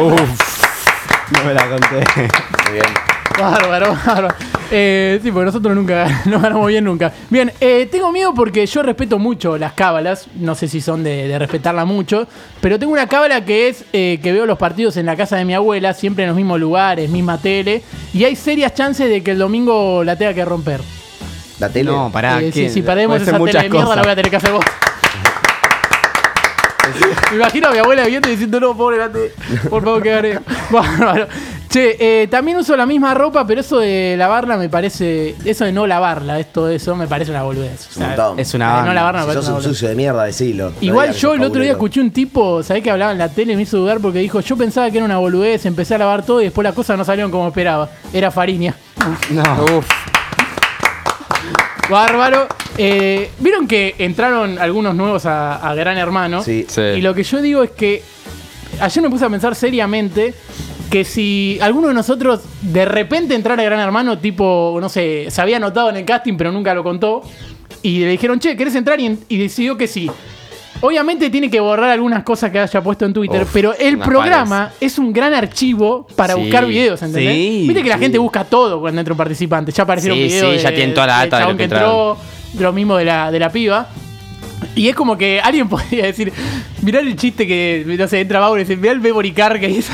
Uf. 0.00 0.20
No 1.30 1.44
me 1.44 1.54
la 1.54 1.68
conté. 1.68 1.96
Muy 2.64 2.72
bien. 2.72 2.84
Bárbaro, 3.38 3.96
bárbaro. 4.04 4.34
Eh, 4.74 5.20
sí, 5.22 5.30
porque 5.30 5.44
nosotros 5.44 5.74
nunca 5.74 6.22
no 6.24 6.40
ganamos 6.40 6.66
bien 6.66 6.84
nunca. 6.84 7.12
Bien, 7.28 7.52
eh, 7.60 7.86
tengo 7.92 8.10
miedo 8.10 8.32
porque 8.32 8.64
yo 8.64 8.82
respeto 8.82 9.18
mucho 9.18 9.58
las 9.58 9.74
cábalas. 9.74 10.28
No 10.34 10.54
sé 10.54 10.66
si 10.66 10.80
son 10.80 11.04
de, 11.04 11.28
de 11.28 11.38
respetarla 11.38 11.84
mucho. 11.84 12.26
Pero 12.60 12.78
tengo 12.78 12.92
una 12.92 13.06
cábala 13.06 13.44
que 13.44 13.68
es 13.68 13.84
eh, 13.92 14.18
que 14.22 14.32
veo 14.32 14.46
los 14.46 14.56
partidos 14.56 14.96
en 14.96 15.04
la 15.04 15.14
casa 15.14 15.36
de 15.36 15.44
mi 15.44 15.52
abuela, 15.52 15.92
siempre 15.92 16.24
en 16.24 16.28
los 16.28 16.36
mismos 16.36 16.58
lugares, 16.58 17.10
misma 17.10 17.38
tele. 17.38 17.82
Y 18.14 18.24
hay 18.24 18.34
serias 18.34 18.74
chances 18.74 19.10
de 19.10 19.22
que 19.22 19.32
el 19.32 19.38
domingo 19.38 20.02
la 20.04 20.16
tenga 20.16 20.32
que 20.32 20.44
romper. 20.44 20.80
La 21.60 21.68
tele. 21.68 21.90
No, 21.90 22.10
pará. 22.10 22.40
Eh, 22.40 22.50
¿quién? 22.50 22.68
si, 22.68 22.76
si 22.76 22.82
perdemos 22.82 23.20
esa 23.20 23.38
tele 23.38 23.52
de 23.52 23.68
mierda, 23.68 23.94
la 23.94 24.02
voy 24.02 24.12
a 24.12 24.16
tener 24.16 24.30
que 24.30 24.36
hacer 24.36 24.52
vos. 24.52 24.64
Me 27.30 27.36
imagino 27.36 27.68
a 27.68 27.72
mi 27.72 27.78
abuela 27.78 28.06
viendo 28.06 28.28
y 28.28 28.32
diciendo, 28.32 28.58
no, 28.58 28.76
pobre 28.76 28.98
por 29.68 29.84
favor 29.84 30.02
que 30.02 30.10
gane. 30.10 30.38
Bárbaro. 30.70 31.28
Che, 31.72 31.96
eh, 31.98 32.26
también 32.28 32.58
uso 32.58 32.76
la 32.76 32.84
misma 32.84 33.14
ropa, 33.14 33.46
pero 33.46 33.62
eso 33.62 33.78
de 33.78 34.14
lavarla 34.18 34.58
me 34.58 34.68
parece. 34.68 35.34
Eso 35.42 35.64
de 35.64 35.72
no 35.72 35.86
lavarla, 35.86 36.38
esto 36.38 36.66
de 36.66 36.76
eso, 36.76 36.94
me 36.94 37.06
parece 37.06 37.30
una 37.30 37.42
boludez. 37.44 37.88
O 37.96 38.00
Un 38.00 38.06
montón. 38.08 38.38
Es 38.38 38.52
una 38.52 38.80
de 38.82 38.88
no 38.88 38.92
lavarla 38.92 39.20
me 39.22 39.26
Si 39.26 39.28
parece 39.28 39.40
sos 39.40 39.48
una 39.48 39.56
un 39.56 39.62
boludez. 39.62 39.76
sucio 39.78 39.88
de 39.88 39.94
mierda, 39.94 40.24
decilo. 40.24 40.72
Igual 40.82 41.14
yo 41.14 41.32
el 41.32 41.42
otro 41.44 41.62
día 41.62 41.72
escuché 41.72 42.00
un 42.02 42.10
tipo, 42.10 42.62
¿sabés 42.62 42.82
que 42.82 42.90
hablaba 42.90 43.12
en 43.12 43.18
la 43.18 43.30
tele? 43.30 43.56
Me 43.56 43.62
hizo 43.62 43.78
dudar 43.78 44.00
porque 44.00 44.18
dijo, 44.18 44.40
yo 44.40 44.54
pensaba 44.58 44.90
que 44.90 44.98
era 44.98 45.06
una 45.06 45.16
boludez, 45.16 45.64
empecé 45.64 45.94
a 45.94 45.98
lavar 45.98 46.26
todo 46.26 46.42
y 46.42 46.44
después 46.44 46.62
las 46.62 46.74
cosas 46.74 46.98
no 46.98 47.04
salieron 47.06 47.30
como 47.30 47.48
esperaba. 47.48 47.88
Era 48.12 48.30
Fariña. 48.30 48.74
No. 49.30 49.42
Uf. 49.78 49.86
Bárbaro. 51.88 52.48
Eh, 52.78 53.30
Vieron 53.38 53.66
que 53.66 53.94
entraron 53.98 54.58
algunos 54.58 54.94
nuevos 54.94 55.26
a, 55.26 55.56
a 55.56 55.74
Gran 55.74 55.96
Hermano. 55.98 56.42
Sí. 56.42 56.66
Sí. 56.68 56.80
Y 56.80 57.00
lo 57.00 57.14
que 57.14 57.22
yo 57.22 57.40
digo 57.42 57.62
es 57.62 57.70
que 57.70 58.02
ayer 58.80 59.02
me 59.02 59.10
puse 59.10 59.24
a 59.24 59.28
pensar 59.30 59.54
seriamente 59.54 60.34
que 60.92 61.04
si 61.04 61.58
alguno 61.62 61.88
de 61.88 61.94
nosotros 61.94 62.40
de 62.60 62.84
repente 62.84 63.34
entrara 63.34 63.62
a 63.62 63.64
Gran 63.64 63.80
Hermano, 63.80 64.18
tipo, 64.18 64.76
no 64.80 64.88
sé, 64.90 65.26
se 65.30 65.40
había 65.40 65.56
anotado 65.56 65.88
en 65.90 65.96
el 65.96 66.04
casting 66.04 66.34
pero 66.36 66.52
nunca 66.52 66.74
lo 66.74 66.84
contó, 66.84 67.22
y 67.82 68.00
le 68.00 68.08
dijeron, 68.08 68.38
che, 68.38 68.56
¿querés 68.56 68.74
entrar? 68.74 69.00
Y, 69.00 69.18
y 69.28 69.38
decidió 69.38 69.76
que 69.76 69.88
sí. 69.88 70.10
Obviamente 70.82 71.30
tiene 71.30 71.48
que 71.48 71.60
borrar 71.60 71.90
algunas 71.90 72.24
cosas 72.24 72.50
que 72.50 72.58
haya 72.58 72.82
puesto 72.82 73.06
en 73.06 73.12
Twitter, 73.12 73.42
Uf, 73.42 73.50
pero 73.52 73.72
el 73.78 73.98
programa 73.98 74.72
es 74.80 74.98
un 74.98 75.12
gran 75.12 75.32
archivo 75.32 76.06
para 76.16 76.34
Sí, 76.34 76.40
buscar 76.40 76.66
videos, 76.66 77.00
¿entendés? 77.02 77.34
sí, 77.34 77.64
Viste 77.68 77.82
que 77.84 77.88
la 77.88 77.94
sí. 77.96 78.02
gente 78.02 78.18
busca 78.18 78.44
todo 78.44 78.80
cuando 78.80 79.00
entra 79.00 79.14
un 79.14 79.18
participante. 79.18 79.70
Ya 79.72 79.84
aparecieron 79.84 80.18
videos 80.18 80.56
sí, 80.56 80.62
ya 80.62 80.70
de- 80.70 80.76
tienen 80.76 80.94
toda 80.94 81.06
la 81.06 81.18
data 81.18 81.38
de 81.38 81.52
lo 81.52 81.56
que 81.56 81.64
entró, 81.64 82.16
lo 82.58 82.72
mismo 82.72 82.96
de 82.96 83.04
la, 83.04 83.30
de 83.30 83.38
la 83.38 83.50
piba. 83.50 83.88
Y 84.74 84.88
es 84.88 84.94
como 84.94 85.16
que 85.18 85.40
alguien 85.40 85.68
podría 85.68 86.06
decir, 86.06 86.32
Mirá 86.82 86.98
el 86.98 87.14
chiste 87.14 87.46
que, 87.46 87.84
no 87.86 88.08
sé, 88.08 88.20
entra 88.20 88.40
Mauro 88.40 88.60
y 88.60 88.64
dice, 88.64 88.76
mirá 88.76 88.92
el 88.92 89.00
memory 89.00 89.30
card 89.30 89.60
que 89.60 89.70
hizo. 89.70 89.92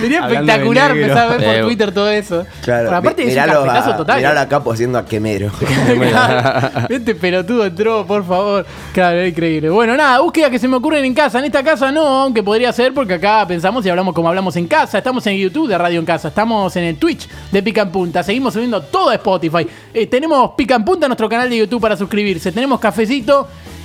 Sería 0.00 0.20
espectacular 0.20 0.96
empezar 0.96 1.18
a 1.18 1.26
ver 1.26 1.36
por 1.44 1.54
Eh, 1.54 1.62
Twitter 1.62 1.92
todo 1.92 2.10
eso. 2.10 2.46
Claro, 2.62 2.84
Pero 2.86 2.96
aparte 2.96 3.22
es 3.24 3.34
un 3.34 3.40
a, 3.40 3.96
total. 3.96 4.16
miralo 4.18 4.40
a 4.40 4.48
Capo 4.48 4.72
haciendo 4.72 4.98
a 4.98 5.04
quemero. 5.04 5.50
Este 6.88 7.14
pelotudo 7.16 7.66
entró, 7.66 8.06
por 8.06 8.24
favor. 8.24 8.66
Claro, 8.92 9.18
era 9.18 9.28
increíble. 9.28 9.68
Bueno, 9.70 9.96
nada, 9.96 10.20
búsqueda 10.20 10.48
que 10.48 10.58
se 10.58 10.68
me 10.68 10.76
ocurren 10.76 11.04
en 11.04 11.14
casa. 11.14 11.40
En 11.40 11.44
esta 11.44 11.62
casa 11.62 11.90
no, 11.90 12.06
aunque 12.06 12.42
podría 12.42 12.72
ser 12.72 12.94
porque 12.94 13.14
acá 13.14 13.44
pensamos 13.46 13.84
y 13.84 13.90
hablamos 13.90 14.14
como 14.14 14.28
hablamos 14.28 14.54
en 14.56 14.66
casa. 14.68 14.98
Estamos 14.98 15.26
en 15.26 15.36
YouTube 15.36 15.68
de 15.68 15.76
Radio 15.76 15.98
en 15.98 16.06
Casa. 16.06 16.28
Estamos 16.28 16.74
en 16.76 16.84
el 16.84 16.96
Twitch 16.96 17.28
de 17.50 17.62
Pica 17.62 17.82
en 17.82 17.90
Punta. 17.90 18.22
Seguimos 18.22 18.54
subiendo 18.54 18.80
todo 18.80 19.10
a 19.10 19.14
Spotify. 19.14 19.66
Eh, 19.92 20.06
tenemos 20.06 20.52
Pica 20.56 20.76
en 20.76 20.84
Punta, 20.84 21.08
nuestro 21.08 21.28
canal 21.28 21.50
de 21.50 21.58
YouTube 21.58 21.80
para 21.80 21.96
suscribirse. 21.96 22.52
Tenemos 22.52 22.78
cafecito. 22.78 23.21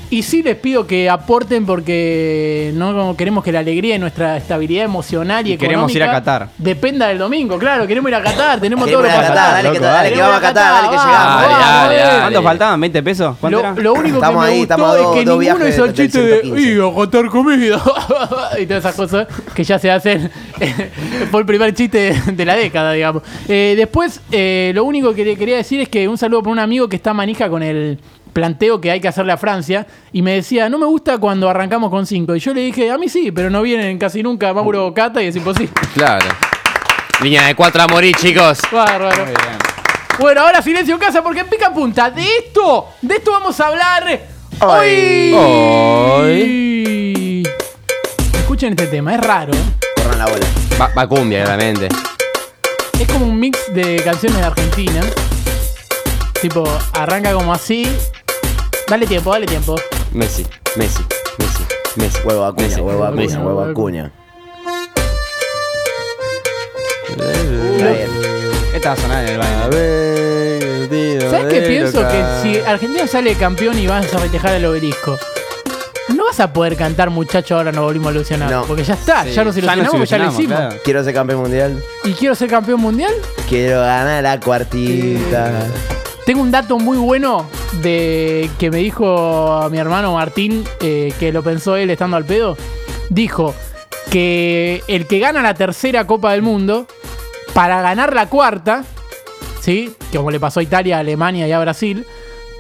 Y 0.09 0.23
sí 0.23 0.41
les 0.41 0.55
pido 0.55 0.87
que 0.87 1.09
aporten 1.09 1.65
porque 1.65 2.71
no 2.75 3.13
queremos 3.17 3.43
que 3.43 3.51
la 3.51 3.59
alegría 3.59 3.95
y 3.97 3.99
nuestra 3.99 4.37
estabilidad 4.37 4.85
emocional 4.85 5.45
y, 5.45 5.51
Y 5.51 5.57
queremos 5.57 5.93
ir 5.93 6.01
a 6.01 6.05
económica 6.05 6.23
Qatar. 6.23 6.49
Dependa 6.57 7.07
del 7.09 7.17
domingo, 7.17 7.57
claro, 7.59 7.85
queremos 7.85 8.07
ir 8.09 8.15
a 8.15 8.23
Qatar, 8.23 8.61
tenemos 8.61 8.85
Queremos 8.85 9.03
todo 9.05 9.13
a 9.13 9.15
para 9.17 9.27
Qatar, 9.27 9.51
dale, 9.63 9.71
que, 9.77 9.79
dale, 9.83 10.13
que 10.13 10.21
vamos 10.21 10.37
a 10.37 10.39
Qatar, 10.39 10.71
dale 10.75 10.87
que 10.87 10.95
llegamos. 10.95 11.41
Dale, 11.41 11.53
vamos, 11.53 11.59
dale, 11.59 11.95
eh. 11.95 12.03
dale. 12.03 12.19
¿Cuánto 12.21 12.43
faltaban? 12.43 12.81
¿20 12.81 13.03
pesos? 13.03 13.35
¿Cuánto 13.41 13.57
Lo, 13.61 13.67
era? 13.67 13.75
lo 13.81 13.93
único 13.95 14.15
Estamos 14.15 14.45
que 14.45 14.49
me 14.49 14.53
ahí, 14.53 14.59
gustó 14.59 14.73
es 14.75 14.79
dos- 15.03 15.15
que 15.17 15.25
dos 15.25 15.39
ninguno 15.39 15.67
hizo 15.67 15.83
el 15.85 15.93
chiste 15.93 16.21
de 16.21 16.39
115. 16.41 16.71
"Y, 16.71 16.79
a 16.89 16.93
contar 16.93 17.25
comida 17.27 17.81
y 18.61 18.65
todas 18.65 18.85
esas 18.85 18.95
cosas 18.95 19.27
que 19.53 19.63
ya 19.65 19.77
se 19.77 19.91
hacen. 19.91 20.31
Fue 21.31 21.41
el 21.41 21.45
primer 21.45 21.73
chiste 21.73 22.15
de, 22.31 22.45
la 22.45 22.55
década, 22.55 22.93
digamos. 22.93 23.23
Eh, 23.49 23.73
después, 23.75 24.21
eh, 24.31 24.71
lo 24.73 24.85
único 24.85 25.13
que 25.13 25.35
quería 25.35 25.57
decir 25.57 25.81
es 25.81 25.89
que 25.89 26.07
un 26.07 26.17
saludo 26.17 26.43
por 26.43 26.53
un 26.53 26.59
amigo 26.59 26.87
que 26.87 26.95
está 26.95 27.13
manija 27.13 27.49
con 27.49 27.61
el 27.61 27.99
planteo 28.37 28.79
que 28.79 28.91
hay 28.91 28.99
que 28.99 29.07
hacerle 29.07 29.31
a 29.33 29.37
Francia 29.37 29.87
y 30.13 30.21
me 30.21 30.33
decía, 30.33 30.69
no 30.69 30.77
me 30.77 30.85
gusta 30.85 31.17
cuando 31.17 31.49
arrancamos 31.49 31.89
con 31.89 32.05
5 32.05 32.35
y 32.35 32.39
yo 32.39 32.53
le 32.53 32.61
dije, 32.61 32.91
a 32.91 32.99
mí 32.99 33.09
sí, 33.09 33.31
pero 33.31 33.49
no 33.49 33.63
vienen 33.63 33.97
casi 33.97 34.21
nunca 34.21 34.53
Mauro 34.53 34.93
Cata 34.93 35.23
y 35.23 35.25
es 35.25 35.35
imposible. 35.35 35.73
Claro. 35.95 36.27
Línea 37.23 37.47
de 37.47 37.55
cuatro 37.55 37.81
a 37.81 37.87
morir, 37.87 38.15
chicos. 38.15 38.59
Bárbaro. 38.71 39.25
Bueno, 40.19 40.41
ahora 40.41 40.61
silencio 40.61 40.93
en 40.93 40.99
casa 40.99 41.23
porque 41.23 41.45
pica 41.45 41.73
punta. 41.73 42.11
De 42.11 42.21
esto, 42.37 42.89
de 43.01 43.15
esto 43.15 43.31
vamos 43.31 43.59
a 43.59 43.67
hablar 43.69 44.21
hoy. 44.59 45.33
Hoy. 45.33 46.67
Escuchen 48.35 48.73
este 48.73 48.85
tema, 48.85 49.15
es 49.15 49.21
raro. 49.21 49.51
¿eh? 49.51 49.63
Corran 49.95 50.19
la 50.19 50.27
bola. 50.27 50.45
Va, 50.79 50.91
va 50.95 51.07
cumbia, 51.07 51.43
claramente. 51.43 51.87
Es 52.99 53.07
como 53.07 53.25
un 53.25 53.39
mix 53.39 53.73
de 53.73 53.95
canciones 54.03 54.37
de 54.37 54.45
Argentina. 54.45 55.01
Tipo, 56.39 56.65
arranca 56.93 57.33
como 57.33 57.51
así. 57.51 57.91
Dale 58.89 59.05
tiempo, 59.05 59.31
dale 59.31 59.45
tiempo. 59.45 59.75
Messi, 60.13 60.45
Messi, 60.77 61.03
Messi, 61.37 61.63
Messi. 61.97 62.19
Huevo 62.25 62.45
a 62.45 62.53
cuña, 62.55 62.67
Messi, 62.67 62.81
huevo 62.81 63.03
a 63.03 63.11
Messi. 63.11 63.35
cuña, 63.35 63.45
huevo 63.45 63.61
a 63.63 63.73
cuña. 63.73 64.11
Está 67.09 67.91
bien. 67.91 68.09
Esta 68.73 68.89
va 68.89 68.93
a 68.93 68.97
sonar 68.97 69.25
en 69.25 69.31
el 69.31 69.37
baño. 69.37 71.29
¿Sabes 71.29 71.53
qué 71.53 71.61
pienso? 71.67 71.99
Que 72.07 72.23
si 72.41 72.57
Argentina 72.59 73.07
sale 73.07 73.35
campeón 73.35 73.77
y 73.77 73.87
vas 73.87 74.13
a 74.13 74.19
festejar 74.19 74.53
el 74.55 74.65
obelisco, 74.65 75.17
no 76.15 76.25
vas 76.25 76.39
a 76.39 76.53
poder 76.53 76.77
cantar 76.77 77.09
muchacho 77.09 77.57
ahora 77.57 77.71
nos 77.73 77.83
volvimos 77.83 78.09
a 78.09 78.11
ilusionar. 78.15 78.49
No. 78.49 78.63
Porque 78.65 78.83
ya 78.85 78.93
está, 78.93 79.23
Sí, 79.25 79.31
ya 79.31 79.43
nos 79.43 79.55
ya 79.55 79.61
ilusionamos, 79.61 79.99
nos 79.99 80.09
ya 80.09 80.17
lo 80.17 80.27
hicimos. 80.31 80.57
claro. 80.57 80.75
Quiero 80.83 81.03
ser 81.03 81.13
campeón 81.13 81.41
mundial. 81.41 81.83
¿Y 82.05 82.13
quiero 82.13 82.35
ser 82.35 82.49
campeón 82.49 82.79
mundial? 82.79 83.13
Quiero 83.49 83.81
ganar 83.81 84.23
la 84.23 84.39
cuartita. 84.39 85.51
Tengo 86.25 86.41
un 86.41 86.51
dato 86.51 86.77
muy 86.79 86.97
bueno 86.97 87.45
de 87.73 88.49
que 88.57 88.71
me 88.71 88.77
dijo 88.77 89.67
mi 89.71 89.77
hermano 89.77 90.13
Martín, 90.13 90.63
eh, 90.81 91.13
que 91.19 91.31
lo 91.31 91.43
pensó 91.43 91.75
él 91.75 91.89
estando 91.89 92.17
al 92.17 92.25
pedo. 92.25 92.57
Dijo 93.09 93.53
que 94.11 94.83
el 94.87 95.07
que 95.07 95.19
gana 95.19 95.41
la 95.41 95.53
tercera 95.53 96.07
Copa 96.07 96.31
del 96.31 96.41
Mundo, 96.41 96.87
para 97.53 97.81
ganar 97.81 98.13
la 98.13 98.29
cuarta, 98.29 98.83
¿sí? 99.61 99.93
Como 100.13 100.31
le 100.31 100.39
pasó 100.39 100.59
a 100.59 100.63
Italia, 100.63 100.97
a 100.97 100.99
Alemania 100.99 101.47
y 101.47 101.51
a 101.51 101.59
Brasil, 101.59 102.05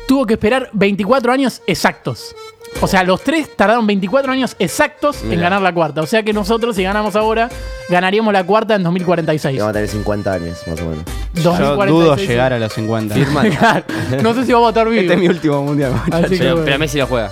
tuvo 0.07 0.25
que 0.25 0.33
esperar 0.33 0.69
24 0.73 1.31
años 1.31 1.61
exactos. 1.67 2.35
O 2.79 2.87
sea, 2.87 3.03
los 3.03 3.21
tres 3.23 3.55
tardaron 3.55 3.87
24 3.87 4.31
años 4.31 4.55
exactos 4.59 5.23
en 5.23 5.39
ganar 5.41 5.61
la 5.61 5.73
cuarta. 5.73 6.01
O 6.01 6.05
sea 6.05 6.21
que 6.21 6.31
nosotros, 6.31 6.75
si 6.75 6.83
ganamos 6.83 7.15
ahora, 7.15 7.49
ganaríamos 7.89 8.31
la 8.31 8.43
cuarta 8.43 8.75
en 8.75 8.83
2046. 8.83 9.55
Y 9.55 9.59
vamos 9.59 9.69
a 9.71 9.73
tener 9.73 9.87
50 9.89 10.31
años, 10.33 10.59
más 10.67 10.79
o 10.81 10.85
menos. 10.85 11.03
Yo 11.33 11.43
2046. 11.53 11.89
dudo 11.89 12.15
llegar 12.17 12.53
a 12.53 12.59
los 12.59 12.71
50. 12.73 13.15
Claro. 13.57 13.83
No 14.21 14.33
sé 14.35 14.45
si 14.45 14.53
vamos 14.53 14.67
a 14.67 14.69
estar 14.69 14.87
vivos. 14.87 15.01
Este 15.03 15.13
es 15.15 15.19
mi 15.19 15.27
último 15.27 15.63
mundial. 15.63 15.93
Así 16.11 16.29
que 16.29 16.37
Pero, 16.37 16.51
bueno. 16.51 16.65
pero 16.65 16.79
Messi 16.79 16.97
lo 16.99 17.07
juega. 17.07 17.31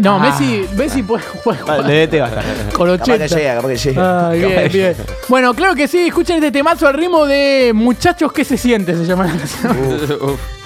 No, 0.00 0.16
Ah. 0.16 0.18
Messi, 0.18 0.66
Messi 0.76 1.02
puede 1.02 1.22
jugar 1.42 1.84
De 1.84 2.06
DT 2.06 2.20
va 2.20 2.26
a 2.26 2.28
estar. 2.28 2.44
con 2.74 2.86
Capaz 2.98 3.04
que 3.04 3.12
80. 3.12 3.26
llega, 3.36 3.54
capaz 3.56 3.68
que 3.68 3.76
llega. 3.76 4.28
Ay, 4.28 4.38
bien, 4.40 4.72
bien. 4.72 4.96
Bueno, 5.28 5.54
claro 5.54 5.74
que 5.74 5.88
sí, 5.88 6.06
escuchen 6.08 6.36
este 6.36 6.52
temazo 6.52 6.86
al 6.88 6.94
ritmo 6.94 7.24
de 7.26 7.72
Muchachos, 7.74 8.30
¿qué 8.32 8.44
se 8.44 8.56
siente? 8.58 8.94
Se 8.94 9.04
llama 9.06 9.24
la 9.26 9.30
canción. 9.36 9.76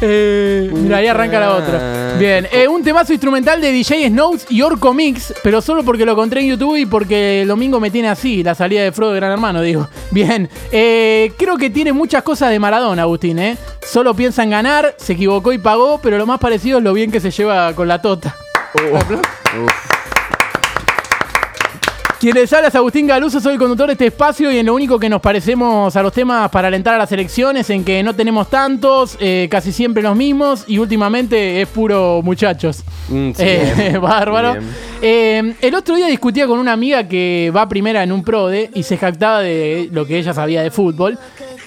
Eh, 0.00 0.70
mira, 0.72 0.98
ahí 0.98 1.06
arranca 1.06 1.40
la 1.40 1.54
otra. 1.54 2.16
Bien, 2.18 2.46
eh, 2.52 2.68
un 2.68 2.82
temazo 2.82 3.12
instrumental 3.12 3.60
de 3.60 3.72
DJ 3.72 4.08
Snows 4.08 4.46
y 4.50 4.62
Orco 4.62 4.92
Mix, 4.92 5.34
pero 5.42 5.60
solo 5.60 5.82
porque 5.84 6.04
lo 6.04 6.12
encontré 6.12 6.40
en 6.40 6.48
YouTube 6.48 6.76
y 6.76 6.86
porque 6.86 7.42
el 7.42 7.48
domingo 7.48 7.80
me 7.80 7.90
tiene 7.90 8.08
así, 8.08 8.42
la 8.42 8.54
salida 8.54 8.82
de 8.82 8.92
Frodo 8.92 9.12
de 9.12 9.16
Gran 9.16 9.32
Hermano, 9.32 9.62
digo. 9.62 9.88
Bien, 10.10 10.48
eh, 10.70 11.32
creo 11.36 11.56
que 11.56 11.70
tiene 11.70 11.92
muchas 11.92 12.22
cosas 12.22 12.50
de 12.50 12.58
Maradona, 12.58 13.02
Agustín, 13.02 13.38
¿eh? 13.38 13.56
Solo 13.86 14.14
piensa 14.14 14.42
en 14.42 14.50
ganar, 14.50 14.94
se 14.98 15.14
equivocó 15.14 15.52
y 15.52 15.58
pagó, 15.58 16.00
pero 16.02 16.18
lo 16.18 16.26
más 16.26 16.38
parecido 16.38 16.78
es 16.78 16.84
lo 16.84 16.92
bien 16.92 17.10
que 17.10 17.20
se 17.20 17.30
lleva 17.30 17.72
con 17.74 17.88
la 17.88 18.00
tota. 18.00 18.34
Quien 22.26 22.34
les 22.34 22.52
habla 22.52 22.66
es 22.66 22.74
Agustín 22.74 23.06
Galuso, 23.06 23.38
soy 23.38 23.52
el 23.52 23.58
conductor 23.60 23.86
de 23.86 23.92
este 23.92 24.06
espacio 24.06 24.50
y 24.50 24.58
en 24.58 24.66
lo 24.66 24.74
único 24.74 24.98
que 24.98 25.08
nos 25.08 25.20
parecemos 25.20 25.94
a 25.94 26.02
los 26.02 26.12
temas 26.12 26.50
para 26.50 26.66
alentar 26.66 26.94
a 26.94 26.98
las 26.98 27.12
elecciones, 27.12 27.70
en 27.70 27.84
que 27.84 28.02
no 28.02 28.16
tenemos 28.16 28.50
tantos, 28.50 29.16
eh, 29.20 29.46
casi 29.48 29.70
siempre 29.70 30.02
los 30.02 30.16
mismos 30.16 30.64
y 30.66 30.78
últimamente 30.78 31.62
es 31.62 31.68
puro 31.68 32.22
muchachos. 32.24 32.82
Mm, 33.10 33.30
sí. 33.30 33.44
Eh, 33.44 33.98
bárbaro. 34.02 34.56
Eh, 35.00 35.54
el 35.60 35.74
otro 35.76 35.94
día 35.94 36.08
discutía 36.08 36.48
con 36.48 36.58
una 36.58 36.72
amiga 36.72 37.06
que 37.06 37.52
va 37.54 37.68
primera 37.68 38.02
en 38.02 38.10
un 38.10 38.24
PRODE 38.24 38.72
y 38.74 38.82
se 38.82 38.96
jactaba 38.96 39.42
de 39.42 39.88
lo 39.92 40.04
que 40.04 40.18
ella 40.18 40.34
sabía 40.34 40.64
de 40.64 40.72
fútbol. 40.72 41.16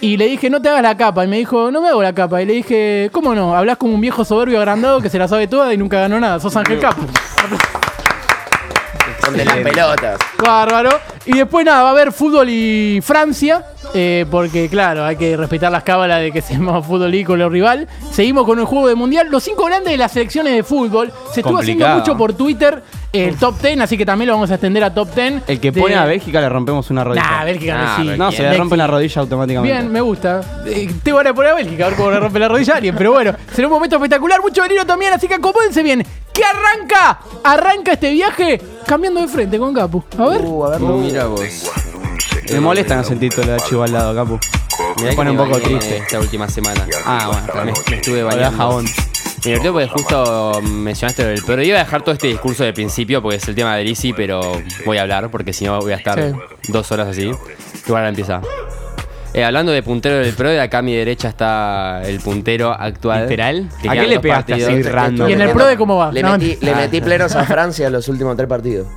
Y 0.01 0.17
le 0.17 0.27
dije, 0.27 0.49
no 0.49 0.61
te 0.61 0.67
hagas 0.67 0.83
la 0.83 0.97
capa. 0.97 1.23
Y 1.23 1.29
me 1.29 1.37
dijo, 1.37 1.71
no 1.71 1.79
me 1.79 1.87
hago 1.87 2.03
la 2.03 2.11
capa. 2.11 2.41
Y 2.41 2.45
le 2.45 2.53
dije, 2.55 3.09
¿cómo 3.13 3.33
no? 3.33 3.55
Hablas 3.55 3.77
como 3.77 3.93
un 3.93 4.01
viejo 4.01 4.25
soberbio 4.25 4.57
agrandado 4.57 4.99
que 4.99 5.09
se 5.09 5.19
la 5.19 5.29
sabe 5.29 5.47
toda 5.47 5.73
y 5.73 5.77
nunca 5.77 6.01
ganó 6.01 6.19
nada. 6.19 6.37
Sos 6.41 6.57
Ángel 6.57 6.79
Capo. 6.79 7.03
De 9.33 9.45
las 9.45 9.57
pelotas. 9.57 10.19
Bárbaro. 10.43 10.91
Y 11.25 11.33
después 11.37 11.65
nada, 11.65 11.83
va 11.83 11.89
a 11.89 11.91
haber 11.91 12.11
fútbol 12.11 12.47
y 12.49 12.99
Francia. 13.03 13.63
eh, 13.93 14.25
porque 14.29 14.67
claro, 14.69 15.03
hay 15.05 15.15
que 15.15 15.35
respetar 15.37 15.71
las 15.71 15.83
cábalas 15.83 16.21
de 16.21 16.31
que 16.31 16.41
seamos 16.41 16.85
fútbol 16.87 17.13
y 17.13 17.23
con 17.23 17.39
los 17.39 17.51
rival. 17.51 17.87
Seguimos 18.11 18.45
con 18.45 18.59
el 18.59 18.65
juego 18.65 18.87
de 18.87 18.95
mundial. 18.95 19.27
Los 19.29 19.43
cinco 19.43 19.65
grandes 19.65 19.91
de 19.91 19.97
las 19.97 20.11
selecciones 20.11 20.53
de 20.53 20.63
fútbol. 20.63 21.11
Se 21.33 21.41
estuvo 21.41 21.57
haciendo 21.59 21.85
Complicado. 21.85 21.99
mucho 21.99 22.17
por 22.17 22.33
Twitter 22.33 22.81
el 23.11 23.35
top 23.37 23.59
10, 23.59 23.79
así 23.81 23.97
que 23.97 24.05
también 24.05 24.27
lo 24.27 24.33
vamos 24.35 24.51
a 24.51 24.55
extender 24.55 24.83
a 24.83 24.93
top 24.93 25.13
10. 25.15 25.41
El 25.47 25.59
que 25.59 25.71
de- 25.71 25.81
pone 25.81 25.95
a 25.95 26.05
Bélgica 26.05 26.39
le 26.41 26.47
rompemos 26.49 26.89
una 26.91 27.03
rodilla. 27.03 27.23
Nah, 27.23 27.43
Bélgica 27.43 27.77
no 27.77 27.83
Nah, 27.83 27.91
existe. 27.95 28.17
No, 28.17 28.31
se 28.31 28.43
le 28.43 28.57
rompe 28.57 28.77
la 28.77 28.85
rodilla 28.87 29.21
automáticamente. 29.21 29.73
Bien, 29.77 29.91
me 29.91 30.01
gusta. 30.01 30.41
Eh, 30.67 30.89
te 31.01 31.11
van 31.11 31.25
a 31.27 31.33
poner 31.33 31.51
a 31.51 31.55
Bélgica, 31.55 31.85
a 31.85 31.89
ver 31.89 31.97
cómo 31.97 32.11
le 32.11 32.19
rompe 32.19 32.37
la 32.39 32.47
rodilla 32.47 32.73
a 32.73 32.77
alguien. 32.77 32.95
Pero 32.95 33.11
bueno, 33.13 33.33
será 33.53 33.67
un 33.67 33.73
momento 33.73 33.95
espectacular. 33.95 34.39
Mucho 34.41 34.61
veneno 34.61 34.85
también, 34.85 35.13
así 35.13 35.27
que 35.27 35.35
acomódense 35.35 35.81
bien. 35.81 36.05
¿Qué 36.39 36.45
arranca? 36.45 37.19
Arranca 37.43 37.91
este 37.93 38.11
viaje 38.13 38.61
cambiando 38.87 39.19
de 39.19 39.27
frente 39.27 39.59
con 39.59 39.73
Capu. 39.73 40.01
A 40.17 40.25
ver. 40.27 40.41
Uh, 40.41 40.65
a 40.65 40.69
ver, 40.69 40.81
Uh, 40.81 40.97
mira 40.97 41.25
vos. 41.25 41.69
Me 42.51 42.59
molesta 42.61 42.95
no 42.95 43.03
sentir 43.03 43.31
todo 43.33 43.43
el 43.43 43.51
archivo 43.51 43.83
al 43.83 43.91
lado, 43.91 44.15
Capu. 44.15 44.39
Me 45.03 45.11
pone 45.13 45.31
un 45.31 45.37
poco 45.37 45.59
triste. 45.59 45.97
Esta 45.97 46.17
última 46.19 46.47
semana. 46.47 46.85
Ah, 47.05 47.47
bueno, 47.51 47.73
Me, 47.89 47.95
estuve 47.97 48.23
bañando. 48.23 48.57
jabón. 48.57 48.85
Me 48.85 48.91
divirtió 49.43 49.73
porque 49.73 49.87
justo 49.89 50.61
mencionaste 50.63 51.23
lo 51.23 51.29
del 51.29 51.43
pero 51.45 51.61
iba 51.61 51.77
a 51.79 51.83
dejar 51.83 52.01
todo 52.03 52.13
este 52.13 52.27
discurso 52.27 52.63
de 52.63 52.71
principio 52.73 53.21
porque 53.21 53.37
es 53.37 53.47
el 53.47 53.55
tema 53.55 53.75
de 53.75 53.83
Lizzy, 53.83 54.13
pero 54.13 54.41
voy 54.85 54.97
a 54.97 55.01
hablar 55.01 55.29
porque 55.31 55.51
si 55.53 55.65
no 55.65 55.77
voy 55.79 55.91
a 55.91 55.95
estar 55.95 56.17
Sí. 56.21 56.71
dos 56.71 56.89
horas 56.93 57.07
así. 57.09 57.23
Igual 57.85 58.01
ahora 58.03 58.09
empieza. 58.09 58.41
Eh, 59.33 59.43
hablando 59.43 59.71
de 59.71 59.83
puntero 59.83 60.17
del 60.17 60.33
pro, 60.33 60.49
de 60.49 60.59
acá 60.59 60.79
a 60.79 60.81
mi 60.81 60.95
derecha 60.95 61.29
está 61.29 62.01
el 62.03 62.19
puntero 62.19 62.71
actual. 62.71 63.23
¿Literal? 63.23 63.69
¿A 63.87 63.93
qué 63.93 64.07
le 64.07 64.19
pegaste 64.19 64.53
partidos. 64.53 64.73
así 64.73 64.81
random? 64.83 65.29
¿Y 65.29 65.33
en 65.33 65.41
el 65.41 65.49
pro 65.51 65.67
de 65.67 65.77
cómo 65.77 65.97
va? 65.97 66.11
Le, 66.11 66.23
No, 66.23 66.31
metí, 66.37 66.57
le 66.61 66.73
metí 66.73 67.01
plenos 67.01 67.35
a 67.35 67.43
Francia 67.43 67.89
los 67.89 68.07
últimos 68.07 68.35
tres 68.35 68.49
partidos. 68.49 68.87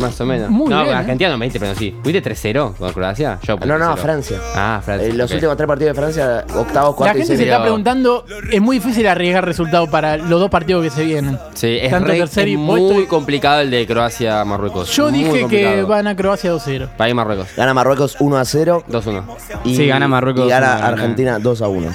Más 0.00 0.20
o 0.20 0.26
menos. 0.26 0.50
Muy 0.50 0.68
no, 0.68 0.82
bien, 0.82 0.94
¿eh? 0.94 0.98
Argentina 0.98 1.30
no 1.30 1.38
me 1.38 1.46
diste, 1.46 1.58
pero 1.60 1.74
sí. 1.74 1.94
¿Fuiste 2.02 2.22
3-0 2.22 2.74
con 2.76 2.92
Croacia? 2.92 3.38
Yo 3.42 3.56
No, 3.56 3.78
no, 3.78 3.94
3-0. 3.94 3.96
Francia. 3.96 4.38
Ah, 4.54 4.80
Francia. 4.84 5.08
Eh, 5.08 5.12
los 5.14 5.30
últimos 5.32 5.56
tres 5.56 5.66
partidos 5.66 5.94
de 5.96 6.00
Francia, 6.00 6.44
octavos, 6.54 6.90
La 6.92 6.96
cuartos 6.96 7.16
y 7.16 7.18
gente 7.26 7.36
se 7.36 7.42
está 7.44 7.62
preguntando, 7.62 8.24
es 8.50 8.60
muy 8.60 8.76
difícil 8.78 9.06
arriesgar 9.06 9.44
resultados 9.44 9.88
para 9.88 10.16
los 10.16 10.40
dos 10.40 10.50
partidos 10.50 10.82
que 10.84 10.90
se 10.90 11.04
vienen. 11.04 11.38
Sí, 11.54 11.78
es, 11.80 11.90
Tanto 11.90 12.08
re- 12.08 12.18
tercer 12.18 12.48
y 12.48 12.54
es 12.54 12.60
puesto 12.60 12.94
muy 12.94 13.06
complicado 13.06 13.60
el 13.60 13.70
de 13.70 13.86
Croacia-Marruecos. 13.86 14.90
Yo 14.94 15.10
Muy 15.10 15.18
dije 15.20 15.46
que 15.48 15.82
van 15.82 16.06
a 16.06 16.16
Croacia 16.16 16.52
2-0. 16.52 16.88
Para 16.96 17.08
ir 17.08 17.14
Marruecos. 17.14 17.48
Gana 17.56 17.72
Marruecos 17.74 18.16
1 18.20 18.36
a 18.36 18.44
0. 18.44 18.84
2-1. 18.88 19.22
Y, 19.64 19.76
Sí, 19.76 19.86
gana 19.86 20.08
Marruecos 20.08 20.46
Y 20.46 20.48
gana 20.48 20.66
1 20.66 20.74
a 20.74 20.78
0. 20.78 20.92
Argentina 20.92 21.38
2 21.38 21.62
a 21.62 21.68
1. 21.68 21.90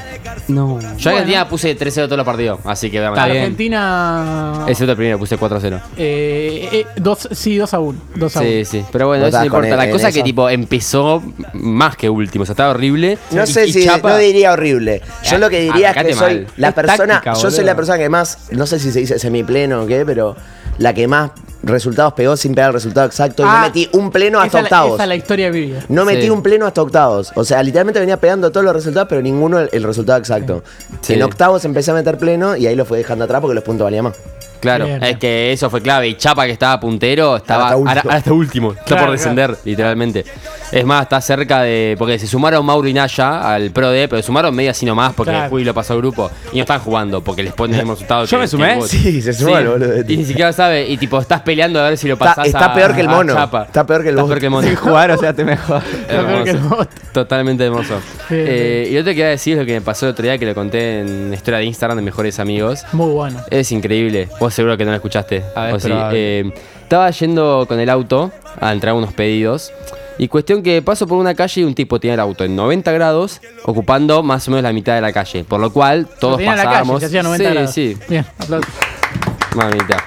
No. 0.47 0.79
Yo 0.97 1.09
a 1.09 1.13
Argentina 1.13 1.47
puse 1.47 1.77
3-0 1.77 2.05
todos 2.05 2.17
los 2.17 2.25
partidos, 2.25 2.59
así 2.65 2.89
que. 2.89 2.97
Está 2.97 3.25
bien. 3.27 3.37
Argentina. 3.43 4.65
Excepto 4.67 4.91
el 4.91 4.97
primero, 4.97 5.19
puse 5.19 5.37
4-0. 5.37 5.79
Eh, 5.97 6.69
eh, 6.71 6.85
dos, 6.97 7.27
sí, 7.31 7.57
2 7.57 7.73
a 7.73 7.79
1. 7.91 8.01
2 8.15 8.35
a 8.37 8.39
1. 8.41 8.49
Sí, 8.49 8.65
sí. 8.65 8.85
Pero 8.91 9.07
bueno, 9.07 9.23
Vos 9.23 9.29
eso 9.29 9.37
no 9.37 9.43
estás 9.43 9.51
con 9.51 9.63
importa. 9.65 9.77
La 9.77 9.85
en 9.85 9.91
cosa 9.91 10.07
es 10.09 10.15
que 10.15 10.23
tipo 10.23 10.49
empezó 10.49 11.23
más 11.53 11.95
que 11.95 12.09
último. 12.09 12.43
O 12.43 12.45
sea, 12.45 12.53
estaba 12.53 12.71
horrible. 12.71 13.17
No 13.31 13.43
Y- 13.43 13.47
sé 13.47 13.67
y 13.67 13.73
si 13.73 13.83
Chapa- 13.85 14.09
no 14.11 14.17
diría 14.17 14.51
horrible. 14.53 15.01
Yo 15.23 15.35
Ah, 15.35 15.37
lo 15.39 15.49
que 15.49 15.61
diría 15.61 15.89
es 15.89 15.93
que 15.93 15.99
arrancate 15.99 16.13
soy 16.13 16.33
mal. 16.35 16.47
la 16.57 16.67
Es 16.69 16.73
persona, 16.73 17.13
táctica, 17.15 17.33
yo 17.33 17.39
soy 17.39 17.49
boludo. 17.51 17.65
la 17.65 17.75
persona 17.75 17.97
que 17.97 18.09
más, 18.09 18.37
no 18.51 18.65
sé 18.65 18.79
si 18.79 18.91
se 18.91 18.99
dice 18.99 19.19
semipleno 19.19 19.83
o 19.83 19.87
qué, 19.87 20.03
pero 20.05 20.35
la 20.77 20.93
que 20.93 21.07
más 21.07 21.31
resultados 21.63 22.13
pegó 22.13 22.35
sin 22.37 22.53
pegar 22.55 22.69
el 22.69 22.73
resultado 22.73 23.05
exacto 23.07 23.43
y 23.43 23.45
no 23.45 23.51
Ah, 23.51 23.61
metí 23.61 23.87
un 23.93 24.09
pleno 24.11 24.39
hasta 24.39 24.59
esa, 24.59 24.67
es 24.67 24.71
la- 24.71 24.77
octavos. 24.77 24.93
esa 24.95 25.03
es 25.03 25.09
la 25.09 25.15
historia 25.15 25.45
de 25.45 25.51
mi 25.51 25.65
vida. 25.67 25.79
No 25.89 26.05
metí 26.05 26.23
Sí. 26.23 26.29
un 26.29 26.41
pleno 26.41 26.65
hasta 26.65 26.81
octavos. 26.81 27.31
O 27.35 27.43
sea, 27.43 27.61
literalmente 27.63 27.99
venía 27.99 28.17
pegando 28.17 28.51
todos 28.51 28.63
los 28.65 28.73
resultados, 28.73 29.07
pero 29.09 29.21
ninguno 29.21 29.59
el, 29.59 29.69
el 29.71 29.83
resultado 29.83 30.19
exacto. 30.19 30.63
Sí. 31.01 31.13
En 31.13 31.23
octavos 31.23 31.63
empecé 31.65 31.91
a 31.91 31.93
meter 31.93 32.17
pleno 32.17 32.55
y 32.55 32.67
ahí 32.67 32.75
lo 32.75 32.85
fue 32.85 32.97
dejando 32.97 33.25
atrás 33.25 33.41
porque 33.41 33.55
los 33.55 33.63
puntos 33.63 33.85
valían 33.85 34.05
más. 34.05 34.15
Claro, 34.59 34.85
Bien, 34.85 35.03
es 35.03 35.17
que 35.17 35.51
eso 35.53 35.71
fue 35.71 35.81
clave. 35.81 36.07
Y 36.07 36.15
Chapa, 36.17 36.45
que 36.45 36.51
estaba 36.51 36.79
puntero, 36.79 37.35
estaba 37.37 37.71
Ahora 37.71 37.75
ahora, 37.75 37.91
último. 37.93 38.01
ahora 38.11 38.17
está 38.19 38.33
último. 38.33 38.71
Está 38.73 38.83
Claro, 38.85 39.03
por 39.05 39.11
descender, 39.13 39.57
literalmente. 39.65 40.23
Es 40.71 40.85
más, 40.85 41.03
está 41.03 41.19
cerca 41.21 41.61
de. 41.63 41.95
Porque 41.99 42.17
se 42.17 42.27
sumaron 42.27 42.65
Mauro 42.65 42.87
y 42.87 42.93
Naya 42.93 43.53
al 43.53 43.71
Pro 43.71 43.89
D, 43.91 44.07
pero 44.07 44.21
sumaron 44.21 44.55
medio 44.55 44.71
así 44.71 44.85
nomás 44.85 45.13
porque 45.13 45.31
Claro. 45.31 45.49
Juli 45.49 45.63
lo 45.65 45.73
pasó 45.73 45.93
al 45.93 45.99
grupo. 45.99 46.31
Y 46.53 46.57
no 46.57 46.61
están 46.61 46.79
jugando 46.79 47.21
porque 47.21 47.43
les 47.43 47.53
ponen 47.53 47.75
el 47.75 47.81
mismo 47.81 47.93
resultado. 47.93 48.23
Yo 48.25 48.29
que- 48.29 48.37
me 48.37 48.43
que 48.43 48.47
sumé. 48.47 48.75
vos. 48.75 48.87
Sí, 48.89 49.21
se 49.21 49.33
sumó 49.33 49.57
el 49.57 49.67
boludo. 49.67 49.93
Y 50.07 50.17
ni 50.17 50.25
siquiera 50.25 50.53
sabe. 50.53 50.87
Y 50.87 50.97
tipo, 50.97 51.19
estás 51.19 51.41
peleando 51.41 51.79
a 51.81 51.89
ver 51.89 51.97
si 51.97 52.07
lo 52.07 52.13
Está- 52.13 52.25
pasás 52.25 52.47
está 52.47 52.65
a- 52.65 52.73
peor 52.73 52.95
que 52.95 53.01
el 53.01 53.07
a 53.07 53.11
mono. 53.11 53.33
Chapa. 53.33 53.63
Está 53.63 53.85
peor 53.85 54.01
que 54.03 54.09
el 54.09 54.15
Está 54.15 54.21
bot. 54.21 54.29
peor 54.29 54.39
que 54.39 54.45
el 54.45 54.51
mono. 54.51 54.67
Sin 54.67 54.75
jugar, 54.77 55.11
o 55.11 55.17
sea, 55.17 55.33
te 55.33 55.43
mejor. 55.43 55.81
Está 56.07 56.25
peor 56.27 56.43
que 56.45 56.49
el 56.51 56.55
Hermoso. 56.55 56.75
bot. 56.77 56.89
Totalmente 57.11 57.65
hermoso. 57.65 57.99
Eh, 58.29 58.87
y 58.89 58.93
lo 58.93 59.01
otro 59.01 59.11
que 59.11 59.15
quería 59.17 59.29
decir 59.31 59.53
es 59.53 59.59
lo 59.59 59.65
que 59.65 59.73
me 59.73 59.81
pasó 59.81 60.05
el 60.05 60.13
otro 60.13 60.23
día 60.23 60.37
que 60.37 60.45
lo 60.45 60.55
conté 60.55 61.01
en 61.01 61.33
historia 61.33 61.59
de 61.59 61.65
Instagram 61.65 61.97
de 61.97 62.03
mejores 62.03 62.39
amigos. 62.39 62.85
Muy 62.93 63.11
bueno. 63.11 63.41
Es 63.49 63.71
increíble. 63.73 64.29
Vos 64.39 64.53
seguro 64.53 64.77
que 64.77 64.85
no 64.85 64.91
lo 64.91 64.95
escuchaste. 64.95 65.43
A 65.55 65.63
ver, 65.65 65.73
¿O 65.75 65.79
sí? 65.81 65.89
Eh, 66.13 66.53
estaba 66.83 67.09
yendo 67.11 67.65
con 67.67 67.79
el 67.79 67.89
auto 67.89 68.31
a 68.59 68.71
entrar 68.71 68.93
unos 68.93 69.11
pedidos. 69.13 69.71
Y 70.21 70.27
cuestión 70.27 70.61
que 70.61 70.83
paso 70.83 71.07
por 71.07 71.17
una 71.17 71.33
calle 71.33 71.61
y 71.61 71.63
un 71.63 71.73
tipo 71.73 71.99
tiene 71.99 72.13
el 72.13 72.19
auto 72.19 72.43
en 72.43 72.55
90 72.55 72.91
grados, 72.91 73.41
ocupando 73.65 74.21
más 74.21 74.47
o 74.47 74.51
menos 74.51 74.61
la 74.61 74.71
mitad 74.71 74.93
de 74.93 75.01
la 75.01 75.11
calle. 75.11 75.43
Por 75.43 75.59
lo 75.59 75.73
cual 75.73 76.07
todos 76.19 76.37
calle, 76.37 76.57
pasábamos. 76.57 77.03
hacía 77.03 77.23
90 77.23 77.43
sí, 77.43 77.53
grados. 77.55 77.73
sí, 77.73 77.97
Bien, 78.07 78.25
aplausos. 78.37 78.71
mamita. 79.55 79.97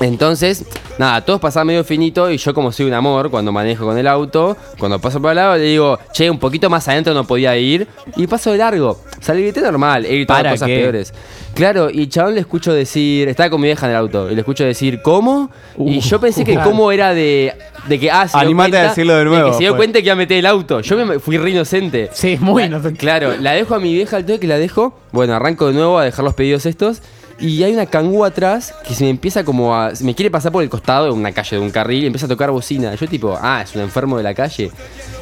Entonces, 0.00 0.64
nada, 0.98 1.20
todos 1.24 1.40
pasaban 1.40 1.66
medio 1.68 1.84
finito 1.84 2.30
y 2.30 2.36
yo 2.38 2.54
como 2.54 2.72
soy 2.72 2.86
un 2.86 2.94
amor 2.94 3.30
cuando 3.30 3.52
manejo 3.52 3.84
con 3.84 3.98
el 3.98 4.06
auto, 4.06 4.56
cuando 4.78 4.98
paso 5.00 5.20
por 5.20 5.30
al 5.30 5.36
lado 5.36 5.56
le 5.56 5.64
digo, 5.64 5.98
che, 6.12 6.28
un 6.30 6.38
poquito 6.38 6.68
más 6.70 6.86
adentro 6.88 7.14
no 7.14 7.24
podía 7.24 7.56
ir 7.56 7.86
y 8.16 8.26
paso 8.26 8.52
de 8.52 8.58
largo. 8.58 9.00
Le 9.26 9.40
grité 9.40 9.60
normal, 9.62 10.04
he 10.06 10.14
gritado 10.16 10.38
¿Para 10.38 10.50
cosas 10.50 10.66
qué? 10.68 10.78
peores. 10.78 11.14
Claro, 11.54 11.88
y 11.88 12.00
el 12.02 12.08
chabón 12.08 12.34
le 12.34 12.40
escucho 12.40 12.72
decir, 12.72 13.28
estaba 13.28 13.48
con 13.48 13.60
mi 13.60 13.68
vieja 13.68 13.86
en 13.86 13.92
el 13.92 13.96
auto, 13.98 14.28
y 14.30 14.34
le 14.34 14.40
escucho 14.40 14.64
decir, 14.64 15.00
¿cómo? 15.02 15.50
y 15.78 15.98
Uh, 15.98 16.00
yo 16.00 16.20
pensé 16.20 16.44
que 16.44 16.54
claro. 16.54 16.68
cómo 16.70 16.90
era 16.90 17.14
de, 17.14 17.54
de 17.86 18.00
que, 18.00 18.10
ah, 18.10 18.26
se 18.26 18.36
dio 18.36 18.46
Animate 18.48 18.68
a 18.68 18.70
cuenta- 18.80 18.88
decirlo 18.88 19.14
de 19.16 19.24
nuevo, 19.24 19.46
que 19.50 19.52
se 19.54 19.60
dio 19.60 19.70
pues. 19.70 19.78
cuenta 19.78 19.98
que 20.00 20.04
iba 20.06 20.12
a 20.14 20.16
meter 20.16 20.38
el 20.38 20.46
auto. 20.46 20.80
Yo 20.80 20.96
me 21.06 21.20
fui 21.20 21.38
re 21.38 21.50
inocente. 21.50 22.10
Sí, 22.12 22.36
muy 22.40 22.64
inocente. 22.64 22.98
Claro, 22.98 23.34
la 23.40 23.52
dejo 23.52 23.74
a 23.76 23.78
mi 23.78 23.94
vieja 23.94 24.16
al 24.16 24.26
toque 24.26 24.40
que 24.40 24.46
la 24.48 24.58
dejo. 24.58 24.98
Bueno, 25.12 25.32
arranco 25.34 25.68
de 25.68 25.74
nuevo 25.74 25.96
a 25.98 26.04
dejar 26.04 26.24
los 26.24 26.34
pedidos 26.34 26.66
estos. 26.66 27.00
Y 27.40 27.62
hay 27.62 27.72
una 27.72 27.86
cangú 27.86 28.24
atrás 28.24 28.74
que 28.86 28.94
se 28.94 29.04
me 29.04 29.10
empieza 29.10 29.44
como 29.44 29.74
a. 29.74 29.94
se 29.94 30.04
me 30.04 30.14
quiere 30.14 30.30
pasar 30.30 30.52
por 30.52 30.62
el 30.62 30.68
costado 30.68 31.06
de 31.06 31.10
una 31.10 31.32
calle, 31.32 31.56
de 31.56 31.62
un 31.62 31.70
carril, 31.70 32.04
y 32.04 32.06
empieza 32.06 32.26
a 32.26 32.28
tocar 32.28 32.50
bocina. 32.50 32.94
Yo, 32.94 33.06
tipo, 33.08 33.36
ah, 33.40 33.62
es 33.62 33.74
un 33.74 33.82
enfermo 33.82 34.16
de 34.16 34.22
la 34.22 34.34
calle. 34.34 34.70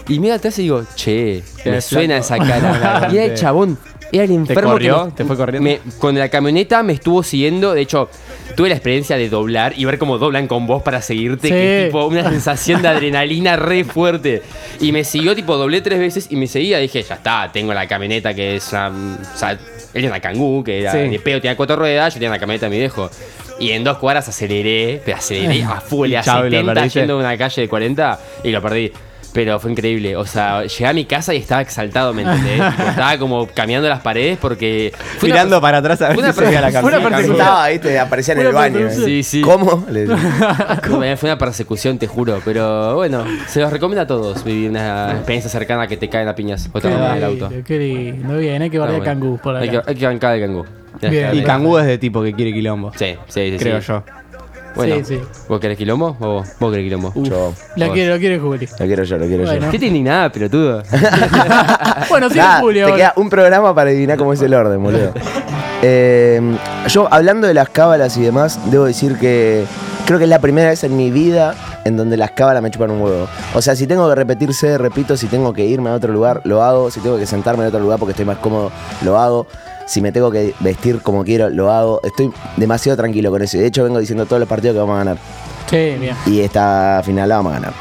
Y 0.09 0.19
miro 0.19 0.35
atrás 0.35 0.59
y 0.59 0.63
digo, 0.63 0.85
che, 0.95 1.43
me 1.65 1.81
suena 1.81 2.19
esa 2.19 2.37
cara. 2.39 3.09
y 3.13 3.17
era 3.17 3.25
el 3.25 3.35
chabón. 3.35 3.79
Era 4.15 4.25
el 4.25 4.33
enfermo. 4.33 4.63
que 4.63 4.67
corrió? 4.73 5.05
me- 5.07 5.11
¿Te 5.13 5.25
fue 5.25 5.37
corriendo? 5.39 5.71
me- 5.71 5.81
con 5.99 6.19
la 6.19 6.29
camioneta 6.29 6.83
me 6.83 6.93
estuvo 6.93 7.23
siguiendo. 7.23 7.73
De 7.73 7.81
hecho, 7.81 8.11
tuve 8.57 8.69
la 8.69 8.75
experiencia 8.75 9.17
de 9.17 9.31
doblar 9.31 9.73
y 9.79 9.87
ver 9.87 9.97
cómo 9.97 10.19
doblan 10.19 10.49
con 10.49 10.67
vos 10.67 10.83
para 10.83 11.01
seguirte. 11.01 11.49
Sí. 11.49 11.55
Que 11.55 11.79
es 11.81 11.87
tipo 11.89 12.05
una 12.09 12.29
sensación 12.29 12.83
de 12.83 12.89
adrenalina 12.89 13.57
re 13.57 13.85
fuerte. 13.85 14.43
Y 14.81 14.93
me 14.93 15.05
siguió, 15.05 15.35
tipo, 15.35 15.57
doblé 15.57 15.81
tres 15.81 15.99
veces 15.99 16.27
y 16.29 16.37
me 16.37 16.47
seguía. 16.47 16.77
Dije, 16.79 17.03
ya 17.03 17.15
está, 17.15 17.49
tengo 17.51 17.73
la 17.73 17.89
camioneta 17.89 18.35
que 18.35 18.57
es 18.57 18.71
una. 18.73 18.89
O 18.91 19.39
sea, 19.39 19.59
él 19.95 20.01
tiene 20.01 20.09
una 20.09 20.21
cangú, 20.21 20.63
que 20.65 20.81
era 20.81 20.93
Sí. 20.93 20.99
de 21.09 21.19
pedo, 21.21 21.41
tenía 21.41 21.57
cuatro 21.57 21.77
ruedas, 21.77 22.15
yo 22.15 22.19
tenía 22.19 22.31
la 22.31 22.39
camioneta 22.39 22.67
de 22.67 22.71
mi 22.71 22.79
viejo. 22.79 23.11
Y 23.59 23.71
en 23.73 23.85
dos 23.85 23.99
cuadras 23.99 24.29
aceleré, 24.29 25.01
pero 25.05 25.19
aceleré 25.19 25.63
a 25.65 25.81
full, 25.81 26.15
a 26.15 26.23
chau, 26.23 26.41
y 26.47 26.51
lo 26.51 26.57
70 26.59 26.75
perdiste. 26.75 26.99
yendo 27.01 27.19
de 27.19 27.25
una 27.25 27.37
calle 27.39 27.63
de 27.63 27.69
40 27.69 28.21
y 28.45 28.51
lo 28.51 28.63
perdí. 28.63 28.93
Pero 29.33 29.59
fue 29.59 29.71
increíble. 29.71 30.15
O 30.17 30.27
sea, 30.27 30.65
llegué 30.65 30.87
a 30.87 30.93
mi 30.93 31.05
casa 31.07 31.33
y 31.33 31.39
estaba 31.39 31.63
exaltado, 31.63 32.13
¿me 32.13 32.23
entendés? 32.23 32.61
Tipo, 32.77 32.89
estaba 32.91 33.19
como 33.19 33.47
caminando 33.47 33.89
las 33.89 34.01
paredes 34.01 34.39
porque. 34.39 34.93
Mirando 35.23 35.61
para 35.61 35.79
atrás 35.79 36.03
a 36.03 36.09
ver 36.09 36.15
fue 36.17 36.25
una 36.25 36.33
si 36.33 36.39
se 36.39 36.45
veía 36.47 36.61
la 36.61 36.71
fue 36.71 36.91
una 36.91 37.01
persecución. 37.01 37.33
Estaba, 37.33 37.69
viste, 37.69 37.99
aparecía 37.99 38.35
en 38.35 38.41
el 38.41 38.53
baño. 38.53 38.91
Sí, 38.91 39.23
sí. 39.23 39.41
¿Cómo? 39.41 39.87
Le 39.91 40.03
digo. 40.03 40.17
Como, 40.87 41.01
Fue 41.17 41.29
una 41.31 41.39
persecución, 41.39 41.99
te 41.99 42.07
juro. 42.07 42.41
Pero 42.45 42.97
bueno, 42.97 43.25
se 43.47 43.61
los 43.61 43.73
recomiendo 43.73 44.03
a 44.03 44.07
todos 44.07 44.45
vivir 44.45 44.71
una 44.71 45.13
experiencia 45.13 45.51
cercana 45.51 45.87
que 45.87 45.97
te 45.97 46.09
caen 46.09 46.29
a 46.29 46.35
piñas 46.35 46.69
o 46.73 46.81
te 46.81 46.91
rompen 46.91 47.17
el 47.17 47.25
auto. 47.25 47.51
qué 47.67 47.79
lindo. 47.79 48.37
Bien, 48.37 48.61
hay 48.63 48.71
que 48.71 48.77
Ah, 48.77 48.81
bardear 48.81 49.01
bueno. 49.01 49.21
cangú 49.21 49.39
por 49.39 49.57
Hay 49.57 49.69
que, 49.71 49.77
acá. 49.79 49.91
hay 49.91 49.97
que 49.97 50.07
bancar 50.07 50.35
el 50.35 50.41
cangú. 50.43 50.65
Bien. 51.01 51.35
Y 51.35 51.43
Cangú 51.43 51.79
es 51.79 51.87
de 51.87 51.99
tipo 51.99 52.23
que 52.23 52.33
quiere 52.35 52.53
quilombo. 52.53 52.93
Sí, 52.95 53.17
sí, 53.27 53.51
sí. 53.53 53.57
Creo 53.59 53.81
sí. 53.81 53.89
yo. 53.89 54.05
Bueno, 54.75 54.97
Sí, 54.97 55.05
sí. 55.05 55.21
¿vos 55.49 55.61
querés 55.61 55.77
quilombo 55.79 56.17
o 56.21 56.27
vos, 56.35 56.49
vos 56.59 56.71
querés 56.71 56.85
quilombo? 56.87 57.13
Yo. 57.17 57.53
La 57.77 57.87
Vos. 57.87 57.95
quiero, 57.95 58.15
lo 58.15 58.21
quiere 58.21 58.39
Juli. 58.39 58.67
Lo 58.79 58.87
quiero 58.87 59.05
yo, 59.05 59.19
lo 59.19 59.27
quiero 59.27 59.45
Bueno. 59.45 59.71
¿Qué 59.71 59.79
te 59.79 59.87
indignada, 59.87 60.31
pelotudo? 60.33 60.83
bueno, 62.09 62.29
yo. 62.29 62.33
sí, 62.33 62.39
Nada, 62.39 62.61
Julio. 62.61 62.87
te 62.87 62.93
ahora. 62.93 62.97
queda 62.97 63.13
un 63.17 63.31
programa 63.31 63.75
para 63.75 63.91
adivinar 63.91 64.19
cómo 64.19 64.33
es 64.33 64.43
el 64.43 64.55
orden, 64.55 64.83
boludo. 64.83 65.13
Eh, 65.85 66.41
yo, 66.87 67.09
hablando 67.13 67.49
de 67.49 67.55
las 67.55 67.69
cábalas 67.69 68.17
y 68.17 68.23
demás, 68.23 68.57
debo 68.71 68.85
decir 68.85 69.17
que 69.19 69.65
creo 70.07 70.17
que 70.19 70.27
es 70.27 70.31
la 70.31 70.39
primera 70.39 70.69
vez 70.69 70.85
en 70.85 70.97
mi 70.97 71.11
vida 71.11 71.57
en 71.85 71.97
donde 71.97 72.17
las 72.17 72.31
cábalas 72.31 72.63
me 72.63 72.71
chupan 72.71 72.93
un 72.93 73.01
huevo. 73.01 73.27
O 73.55 73.61
sea, 73.61 73.75
si 73.75 73.89
tengo 73.89 74.09
que 74.09 74.15
repetirse, 74.15 74.79
repito, 74.79 75.17
si 75.17 75.27
tengo 75.27 75.53
que 75.53 75.65
irme 75.67 75.91
a 75.91 75.95
otro 75.95 76.13
lugar, 76.13 76.41
lo 76.45 76.63
hago. 76.63 76.89
Si 76.93 77.01
tengo 77.01 77.19
que 77.19 77.27
sentarme 77.27 77.65
en 77.65 77.69
otro 77.71 77.81
lugar 77.81 77.99
porque 77.99 78.13
estoy 78.13 78.25
más 78.25 78.39
cómodo, 78.39 78.71
lo 79.05 79.19
hago. 79.19 79.49
Si 79.87 80.01
me 80.01 80.13
tengo 80.13 80.31
que 80.31 80.55
vestir 80.61 81.01
como 81.03 81.25
quiero, 81.25 81.51
lo 81.51 81.71
hago. 81.71 82.01
Estoy 82.03 82.31
demasiado 82.57 82.97
tranquilo 82.97 83.31
con 83.31 83.43
eso. 83.43 83.59
De 83.59 83.67
hecho, 83.67 83.85
vengo 83.85 83.99
diciendo 83.99 84.27
todos 84.27 84.41
los 84.41 84.49
partidos 84.49 84.75
que 84.75 84.81
vamos 84.81 84.95
a 84.95 84.99
ganar. 84.99 85.17
Sí, 85.69 85.97
bien. 86.01 86.17
Y 86.27 86.41
esta 86.41 87.03
final 87.05 87.29
la 87.29 87.37
vamos 87.37 87.53
a 87.53 87.55
ganar. 87.57 87.73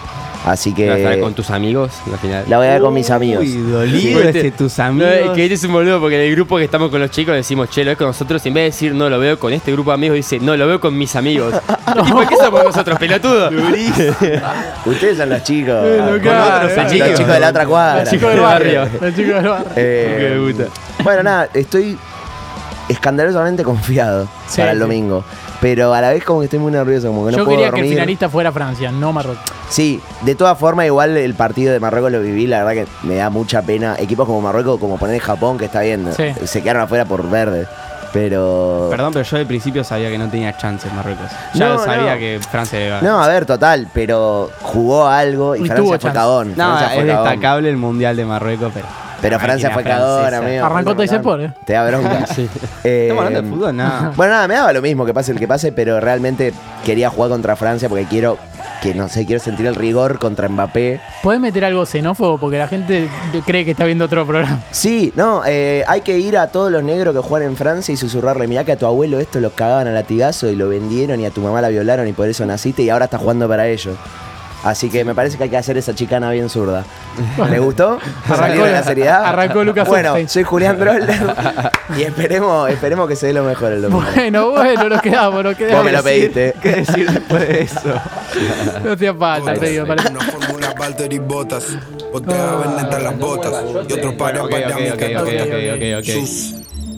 Así 0.43 0.71
¿Vas 0.71 0.79
a 0.79 0.97
estar 0.97 1.13
que 1.13 1.21
con 1.21 1.35
tus 1.35 1.51
amigos 1.51 1.91
al 2.11 2.17
final? 2.17 2.43
la 2.47 2.57
voy 2.57 2.65
a 2.65 2.71
ver 2.71 2.81
con 2.81 2.91
mis 2.95 3.11
amigos. 3.11 3.43
Uy, 3.43 3.57
dolido 3.57 4.21
Sí. 4.21 4.27
ese 4.27 4.49
tus 4.51 4.75
No, 4.79 4.85
amigos. 4.85 5.07
es 5.13 5.29
que 5.33 5.45
eres 5.45 5.63
un 5.65 5.71
boludo 5.73 5.99
porque 5.99 6.15
en 6.15 6.21
el 6.29 6.35
grupo 6.35 6.57
que 6.57 6.63
estamos 6.63 6.89
con 6.89 6.99
los 6.99 7.11
chicos 7.11 7.35
decimos, 7.35 7.69
che, 7.69 7.83
lo 7.85 7.91
es 7.91 7.97
con 7.97 8.07
nosotros. 8.07 8.43
Y 8.45 8.47
en 8.47 8.55
vez 8.55 8.61
de 8.63 8.65
decir, 8.71 8.95
no, 8.95 9.07
lo 9.07 9.19
veo 9.19 9.37
con 9.37 9.53
este 9.53 9.71
grupo 9.71 9.91
de 9.91 9.95
amigos, 9.95 10.15
dice, 10.15 10.39
no, 10.39 10.57
lo 10.57 10.65
veo 10.65 10.79
con 10.79 10.97
mis 10.97 11.15
amigos. 11.15 11.53
¿Y 12.07 12.11
por 12.11 12.27
qué 12.27 12.37
somos 12.37 12.63
nosotros, 12.63 12.97
pelotudo? 12.97 13.51
Ustedes 14.85 15.17
son 15.17 15.29
los 15.29 15.43
chicos. 15.43 15.75
Claro, 16.23 16.65
otros 16.65 16.71
eh. 16.71 16.87
chicos, 16.89 17.07
los 17.09 17.17
chicos 17.19 17.33
de 17.33 17.39
la 17.39 17.49
otra 17.49 17.65
cuadra. 17.67 17.99
Los 18.01 18.09
chicos 18.09 18.29
del 18.31 18.39
barrio. 18.39 18.81
Los 19.01 19.15
chicos 19.15 19.35
del 19.35 19.47
barrio. 19.47 19.71
Eh, 19.75 20.29
Me 20.39 20.39
gusta. 20.51 20.63
Bueno, 21.03 21.23
nada, 21.23 21.49
estoy 21.53 21.97
escandalosamente 22.89 23.63
confiado 23.63 24.27
Sí, 24.47 24.57
para 24.61 24.71
el 24.71 24.77
sí. 24.77 24.81
domingo. 24.81 25.23
Pero 25.61 25.93
a 25.93 26.01
la 26.01 26.09
vez 26.09 26.23
como 26.23 26.39
que 26.39 26.45
estoy 26.45 26.57
muy 26.59 26.71
nervioso, 26.71 27.07
como 27.07 27.25
que 27.25 27.31
no 27.33 27.37
Yo 27.37 27.45
puedo 27.45 27.57
quería 27.57 27.69
que 27.69 27.75
el 27.75 27.81
dormir. 27.83 27.93
finalista 27.93 28.29
fuera 28.29 28.51
Francia, 28.51 28.91
no 28.91 29.13
Marruecos. 29.13 29.43
Sí, 29.69 30.01
de 30.21 30.33
todas 30.35 30.57
formas, 30.57 30.87
igual 30.87 31.15
el 31.15 31.33
partido 31.35 31.71
de 31.71 31.79
Marruecos 31.79 32.11
lo 32.11 32.19
viví, 32.19 32.47
la 32.47 32.63
verdad 32.63 32.83
que 32.83 33.07
me 33.07 33.15
da 33.15 33.29
mucha 33.29 33.61
pena. 33.61 33.95
Equipos 33.99 34.25
como 34.25 34.41
Marruecos, 34.41 34.79
como 34.79 34.97
poner 34.97 35.21
Japón, 35.21 35.57
que 35.59 35.65
está 35.65 35.81
bien, 35.81 36.07
Sí. 36.17 36.33
se 36.45 36.61
quedaron 36.63 36.81
afuera 36.83 37.05
por 37.05 37.29
verde. 37.29 37.67
Pero. 38.11 38.87
Perdón, 38.89 39.13
pero 39.13 39.23
yo 39.23 39.37
al 39.37 39.45
principio 39.45 39.83
sabía 39.85 40.09
que 40.09 40.17
no 40.17 40.27
tenía 40.27 40.57
chances 40.57 40.91
Marruecos. 40.93 41.31
Ya 41.53 41.67
No, 41.69 41.73
lo 41.75 41.83
sabía 41.85 42.13
no. 42.15 42.19
que 42.19 42.39
Francia 42.51 42.77
iba 42.85 42.97
a 42.97 42.99
ganar. 43.01 43.11
No, 43.17 43.23
a 43.23 43.27
ver, 43.29 43.45
total, 43.45 43.87
pero 43.93 44.49
jugó 44.63 45.07
algo 45.07 45.55
y, 45.55 45.59
Y 45.59 45.61
tuvo 45.69 45.75
Francia 45.75 45.85
fue 45.87 45.99
chance. 45.99 46.17
cagón. 46.17 46.47
No, 46.57 46.65
Francia 46.65 46.87
es 46.87 46.93
fue 46.95 47.07
cagón. 47.07 47.23
destacable 47.29 47.69
el 47.69 47.77
mundial 47.77 48.17
de 48.17 48.25
Marruecos, 48.25 48.71
pero. 48.73 48.87
Pero 49.21 49.39
Francia 49.39 49.71
fue 49.71 49.83
cagón, 49.83 50.33
amigo. 50.33 50.65
Arrancó 50.65 50.95
todo 50.95 51.21
por, 51.21 51.41
¿eh? 51.41 51.53
Te 51.65 51.73
da 51.73 51.87
bronca. 51.87 52.25
Eh, 52.83 53.09
Estamos 53.09 53.25
hablando 53.25 53.49
de 53.49 53.55
fútbol, 53.55 53.75
nada. 53.75 54.13
Bueno, 54.15 54.33
nada, 54.33 54.47
me 54.47 54.55
daba 54.55 54.73
lo 54.73 54.81
mismo 54.81 55.05
que 55.05 55.13
pase 55.13 55.31
el 55.31 55.39
que 55.39 55.47
pase, 55.47 55.71
pero 55.71 55.99
realmente 55.99 56.51
quería 56.83 57.09
jugar 57.09 57.29
contra 57.29 57.55
Francia 57.55 57.87
porque 57.87 58.05
quiero 58.05 58.37
que 58.81 58.95
no 58.95 59.07
sé, 59.07 59.27
quiero 59.27 59.39
sentir 59.39 59.67
el 59.67 59.75
rigor 59.75 60.17
contra 60.17 60.49
Mbappé. 60.49 60.99
¿Podés 61.21 61.39
meter 61.39 61.65
algo 61.65 61.85
xenófobo? 61.85 62.39
Porque 62.39 62.57
la 62.57 62.67
gente 62.67 63.07
cree 63.45 63.63
que 63.63 63.71
está 63.71 63.85
viendo 63.85 64.05
otro 64.05 64.25
programa. 64.25 64.59
Sí, 64.71 65.13
no, 65.15 65.43
eh, 65.45 65.83
hay 65.87 66.01
que 66.01 66.17
ir 66.17 66.37
a 66.37 66.47
todos 66.47 66.71
los 66.71 66.83
negros 66.83 67.13
que 67.13 67.21
juegan 67.21 67.49
en 67.49 67.55
Francia 67.55 67.93
y 67.93 67.97
susurrarle, 67.97 68.47
mirá 68.47 68.63
que 68.63 68.71
a 68.71 68.77
tu 68.77 68.87
abuelo 68.87 69.19
esto 69.19 69.39
lo 69.39 69.51
cagaban 69.51 69.87
a 69.87 69.91
latigazo 69.91 70.49
y 70.49 70.55
lo 70.55 70.67
vendieron 70.69 71.19
y 71.19 71.25
a 71.25 71.29
tu 71.31 71.41
mamá 71.41 71.61
la 71.61 71.69
violaron 71.69 72.07
y 72.07 72.13
por 72.13 72.27
eso 72.27 72.43
naciste 72.45 72.81
y 72.81 72.89
ahora 72.89 73.05
estás 73.05 73.21
jugando 73.21 73.47
para 73.47 73.67
ellos. 73.67 73.95
Así 74.63 74.89
que 74.89 75.03
me 75.03 75.15
parece 75.15 75.37
que 75.37 75.45
hay 75.45 75.49
que 75.49 75.57
hacer 75.57 75.75
esa 75.77 75.95
chicana 75.95 76.29
bien 76.31 76.47
zurda. 76.49 76.83
¿Le 77.49 77.57
gustó? 77.59 77.97
¿Salió 78.27 78.63
de 78.65 78.71
la 78.71 78.83
seriedad? 78.83 79.25
arrancó 79.25 79.63
Lucas 79.63 79.87
Bueno, 79.87 80.15
soy 80.27 80.43
Julián 80.43 80.77
Drolder 80.79 81.19
y 81.97 82.03
esperemos, 82.03 82.69
esperemos 82.69 83.07
que 83.07 83.15
se 83.15 83.27
dé 83.27 83.33
lo 83.33 83.43
mejor 83.43 83.71
el 83.71 83.81
domingo. 83.81 84.05
Bueno, 84.15 84.51
bueno, 84.51 84.89
nos 84.89 85.01
quedamos, 85.01 85.43
nos 85.43 85.53
Vos 85.53 85.59
me 85.59 85.67
quedamos. 85.67 85.91
lo 85.91 86.03
pediste. 86.03 86.53
¿Qué 86.61 86.69
decir 86.75 87.09
después 87.11 87.47
de 87.47 87.61
eso? 87.61 87.79
No 88.85 88.93
hacía 88.93 89.13
falta, 89.13 89.53
te 89.55 89.69
digo, 89.69 89.85
para- 89.85 90.03
Botas, 91.27 91.65
las 93.03 93.17
botas 93.19 93.53
y 93.89 93.93
otro 93.93 94.17
para 94.17 94.43
Ok, 94.43 94.51
para 94.51 94.67
ok, 94.69 94.75
mí 94.81 94.89
ok, 94.89 94.97
que 94.97 95.17
ok, 95.17 95.23
toca 95.25 95.31
ok, 95.43 95.99
ok. 95.99 96.05
sus 96.13 96.53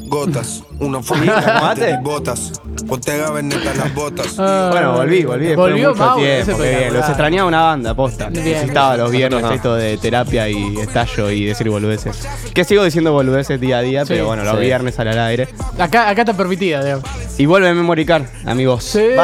gotas. 0.07 0.63
Una 0.79 1.01
fórmula 1.03 1.59
Valtteri 1.61 1.97
Botas, 2.01 2.51
botella 2.85 3.29
veneta 3.29 3.73
las 3.75 3.93
botas. 3.93 4.35
Ah, 4.37 4.69
Bueno, 4.71 4.93
volví, 4.93 5.23
volví 5.23 5.45
después 5.47 5.71
Volvió 5.71 5.87
de 5.89 5.93
mucho 5.93 6.05
Mau, 6.05 6.17
tiempo. 6.17 6.57
qué 6.57 6.77
bien. 6.79 6.93
Los 6.93 7.07
extrañaba 7.07 7.47
una 7.47 7.61
banda, 7.61 7.93
posta. 7.93 8.29
Bien, 8.29 8.43
Necesitaba 8.45 8.97
los 8.97 9.11
viernes 9.11 9.43
esto 9.51 9.75
de 9.75 9.97
terapia 9.97 10.49
y 10.49 10.77
estallo 10.79 11.29
y 11.29 11.45
decir 11.45 11.69
boludeces. 11.69 12.27
Que 12.53 12.63
sigo 12.65 12.83
diciendo 12.83 13.13
boludeces 13.13 13.61
día 13.61 13.77
a 13.77 13.81
día, 13.81 14.03
pero 14.05 14.25
bueno, 14.27 14.43
los 14.43 14.55
Sí. 14.55 14.59
viernes 14.61 14.99
al 14.99 15.07
aire. 15.19 15.47
Acá, 15.79 16.09
acá 16.09 16.21
está 16.23 16.33
permitida, 16.33 16.83
digamos. 16.83 17.05
Y 17.37 17.45
vuelve 17.45 17.69
a 17.69 17.73
Memory 17.73 18.05
Card, 18.05 18.23
amigos. 18.45 18.83
Sí, 18.83 18.99
Va, 19.17 19.23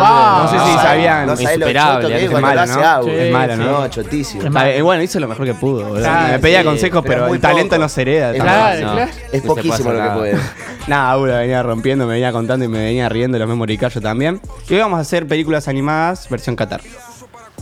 va. 0.00 0.42
No 0.44 0.50
sé 0.50 0.58
si 0.72 0.78
sabían, 0.78 1.26
no 1.26 1.36
sabés 1.36 1.44
lo 1.44 1.52
insuperable, 1.66 1.94
choto 2.02 2.08
que 2.08 2.16
es 2.16 2.22
es 2.24 2.30
cuando 2.30 2.48
malo, 2.48 2.54
lo 2.56 2.62
hace 2.62 2.80
¿no? 2.80 2.86
Agus. 2.88 3.10
Es 3.12 3.32
malo, 3.32 3.56
¿no? 3.56 3.64
No, 3.80 3.88
chotísimo. 3.88 4.40
Es 4.42 4.46
Está 4.48 4.64
bien, 4.64 4.84
bueno, 4.84 5.02
hizo 5.02 5.20
lo 5.20 5.28
mejor 5.28 5.44
que 5.46 5.54
pudo. 5.54 5.84
boludo. 5.84 6.00
Claro, 6.00 6.32
me 6.32 6.38
pedía 6.40 6.60
sí, 6.60 6.64
consejos, 6.64 7.02
pero 7.02 7.14
pero, 7.14 7.26
muy 7.28 7.36
el 7.36 7.40
talento 7.42 7.70
poco. 7.70 7.82
no 7.82 7.88
se 7.88 8.02
hereda. 8.02 8.30
Es 8.32 8.38
tampoco. 8.38 8.58
Claro, 8.58 8.80
No. 8.86 8.92
claro. 8.94 9.10
Es 9.32 9.40
se 9.42 9.46
poquísimo 9.46 9.92
lo 9.92 10.02
que 10.02 10.08
puede. 10.10 10.36
Nada, 10.86 11.16
uno 11.16 11.32
venía 11.32 11.62
rompiendo, 11.62 12.06
me 12.06 12.14
venía 12.14 12.30
contando 12.32 12.64
y 12.64 12.68
me 12.68 12.78
venía 12.78 13.08
riendo 13.08 13.38
los 13.38 13.48
Memory 13.48 13.78
Card 13.78 13.92
yo 13.94 14.00
también. 14.02 14.40
Y 14.68 14.74
hoy 14.74 14.80
vamos 14.80 14.98
a 14.98 15.00
hacer 15.00 15.26
películas 15.26 15.66
animadas 15.68 16.28
versión 16.28 16.56
Qatar. 16.56 16.82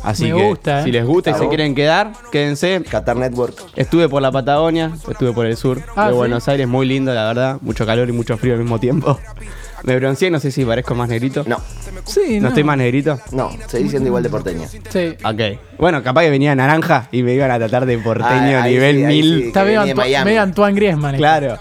Así 0.02 0.24
Me 0.24 0.36
que 0.36 0.48
gusta, 0.48 0.80
¿eh? 0.80 0.84
si 0.84 0.90
les 0.90 1.04
gusta 1.06 1.30
y 1.30 1.34
se 1.34 1.48
quieren 1.48 1.76
quedar, 1.76 2.10
quédense. 2.32 2.82
Qatar 2.90 3.16
Network. 3.16 3.54
Estuve 3.76 4.08
por 4.08 4.20
la 4.20 4.32
Patagonia, 4.32 4.90
estuve 5.08 5.32
por 5.32 5.46
el 5.46 5.56
sur 5.56 5.80
Ah, 5.94 6.06
de 6.06 6.10
¿sí? 6.12 6.16
Buenos 6.16 6.48
Aires, 6.48 6.66
muy 6.66 6.86
lindo, 6.88 7.14
la 7.14 7.24
verdad. 7.26 7.58
Mucho 7.60 7.86
calor 7.86 8.08
y 8.08 8.12
mucho 8.12 8.36
frío 8.36 8.54
al 8.54 8.60
mismo 8.60 8.80
tiempo. 8.80 9.20
Me 9.84 9.96
bronceé, 9.96 10.30
no 10.30 10.40
sé 10.40 10.50
si 10.50 10.64
parezco 10.64 10.94
más 10.96 11.08
negrito. 11.08 11.44
No, 11.46 11.58
Sí, 12.04 12.40
¿No 12.40 12.48
estoy 12.48 12.64
más 12.64 12.76
negrito? 12.78 13.18
no, 13.32 13.50
seguís 13.68 13.90
siendo 13.90 14.08
igual 14.08 14.22
de 14.24 14.30
porteño. 14.30 14.66
Sí. 14.90 15.14
Ok. 15.24 15.58
Bueno, 15.78 16.02
capaz 16.02 16.22
que 16.22 16.30
venía 16.30 16.54
naranja 16.56 17.08
y 17.12 17.22
me 17.22 17.34
iban 17.34 17.50
a 17.52 17.58
tratar 17.58 17.86
de 17.86 17.98
porteño 17.98 18.58
Ah, 18.58 18.66
nivel 18.66 18.96
sí, 18.96 19.04
ahí 19.04 19.22
1000. 19.22 19.40
sí. 19.40 19.46
Está 19.48 19.64
medio, 19.64 19.94
Miami. 19.94 20.36
Antoine 20.36 20.74
Griezmann. 20.76 21.16
Claro. 21.16 21.58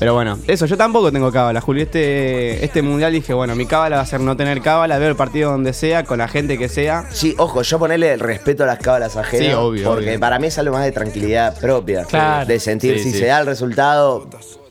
Pero 0.00 0.14
bueno, 0.14 0.38
eso, 0.48 0.66
yo 0.66 0.76
tampoco 0.76 1.12
tengo 1.12 1.30
cábala, 1.30 1.60
Julio. 1.60 1.82
Este, 1.84 2.64
este 2.64 2.80
mundial 2.82 3.12
dije, 3.12 3.32
bueno, 3.34 3.54
mi 3.54 3.66
cábala 3.66 3.96
va 3.96 4.02
a 4.02 4.06
ser 4.06 4.20
no 4.20 4.36
tener 4.36 4.60
cábala, 4.62 4.98
veo 4.98 5.10
el 5.10 5.14
partido 5.16 5.50
donde 5.52 5.72
sea, 5.74 6.02
con 6.04 6.18
la 6.18 6.26
gente 6.26 6.56
que 6.58 6.68
sea. 6.68 7.04
Sí, 7.12 7.34
ojo, 7.38 7.60
yo 7.62 7.78
ponerle 7.78 8.14
el 8.14 8.20
respeto 8.20 8.64
a 8.64 8.66
las 8.66 8.78
cábalas 8.78 9.16
ajenas. 9.16 9.46
Sí, 9.48 9.52
obvio, 9.52 9.84
Porque 9.88 10.08
obvio. 10.08 10.20
para 10.20 10.38
mí 10.38 10.46
es 10.48 10.58
algo 10.58 10.74
más 10.74 10.84
de 10.84 10.92
tranquilidad 10.92 11.56
propia. 11.60 12.04
Claro. 12.04 12.46
De 12.46 12.58
sentir 12.58 12.96
Sí, 12.98 13.04
si 13.04 13.12
sí. 13.12 13.18
se 13.20 13.26
da 13.26 13.40
el 13.40 13.46
resultado, 13.46 14.26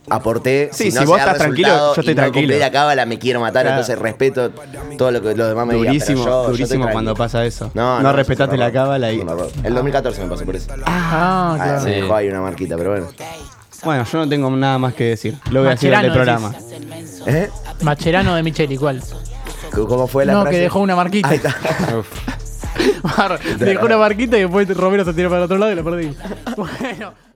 aporté. 0.10 0.70
Sí, 0.74 0.86
si, 0.90 0.98
si 0.98 1.06
vos 1.06 1.18
se 1.18 1.22
estás 1.22 1.38
tranquilo, 1.38 1.68
yo 1.70 1.90
estoy 1.92 2.06
y 2.06 2.16
no 2.16 2.22
tranquilo. 2.24 2.58
la 2.58 2.72
cábala, 2.72 3.06
me 3.06 3.20
quiero 3.20 3.40
matar, 3.40 3.62
Claro. 3.66 3.78
entonces 3.78 4.00
respeto 4.00 4.50
todo 4.98 5.12
lo 5.12 5.22
que 5.22 5.36
los 5.36 5.48
demás 5.50 5.68
me 5.68 5.76
digan. 5.76 5.88
durísimo, 5.94 6.26
yo 6.26 6.50
durísimo 6.50 6.90
cuando 6.92 7.14
pasa 7.14 7.46
eso. 7.46 7.70
No, 7.76 7.98
no, 7.98 8.02
no, 8.02 8.14
respetaste 8.14 8.58
la 8.58 8.72
cábala 8.72 9.12
y. 9.12 9.20
El 9.64 9.76
2014 9.76 10.24
me 10.24 10.30
pasó 10.30 10.44
por 10.44 10.56
eso. 10.56 10.72
Ah, 10.88 11.54
Ah, 11.54 11.64
claro. 11.64 11.82
Sí. 11.84 11.90
dejó 11.92 12.16
ahí 12.16 12.30
una 12.30 12.42
marquita, 12.42 12.76
pero 12.78 12.90
bueno. 12.92 13.08
Bueno, 13.84 14.04
yo 14.06 14.18
no 14.20 14.28
tengo 14.30 14.50
nada 14.52 14.78
más 14.78 14.94
que 14.94 15.06
decir. 15.06 15.38
Lo 15.52 15.60
voy 15.62 15.70
a 15.70 15.72
decir 15.72 15.94
en 15.94 16.06
el 16.06 16.12
programa. 16.12 16.54
¿Eh? 17.26 17.50
Macherano 17.82 18.36
de 18.36 18.44
Micheli, 18.44 18.78
¿cuál? 18.78 19.02
¿Cómo 19.72 20.08
fue 20.08 20.26
la 20.26 20.34
No, 20.34 20.42
frase? 20.42 20.58
que 20.58 20.62
dejó 20.64 20.80
una 20.80 20.96
marquita. 20.96 21.30
Ahí 21.30 21.38
está. 21.38 21.56
Dejó 23.60 23.86
una 23.86 23.98
marquita 23.98 24.38
y 24.38 24.42
después 24.42 24.68
Romero 24.76 25.04
se 25.04 25.14
tiró 25.14 25.30
para 25.30 25.40
el 25.40 25.46
otro 25.46 25.58
lado 25.58 25.72
y 25.72 25.76
la 25.76 25.84
perdí. 25.84 26.16
Bueno. 26.56 27.14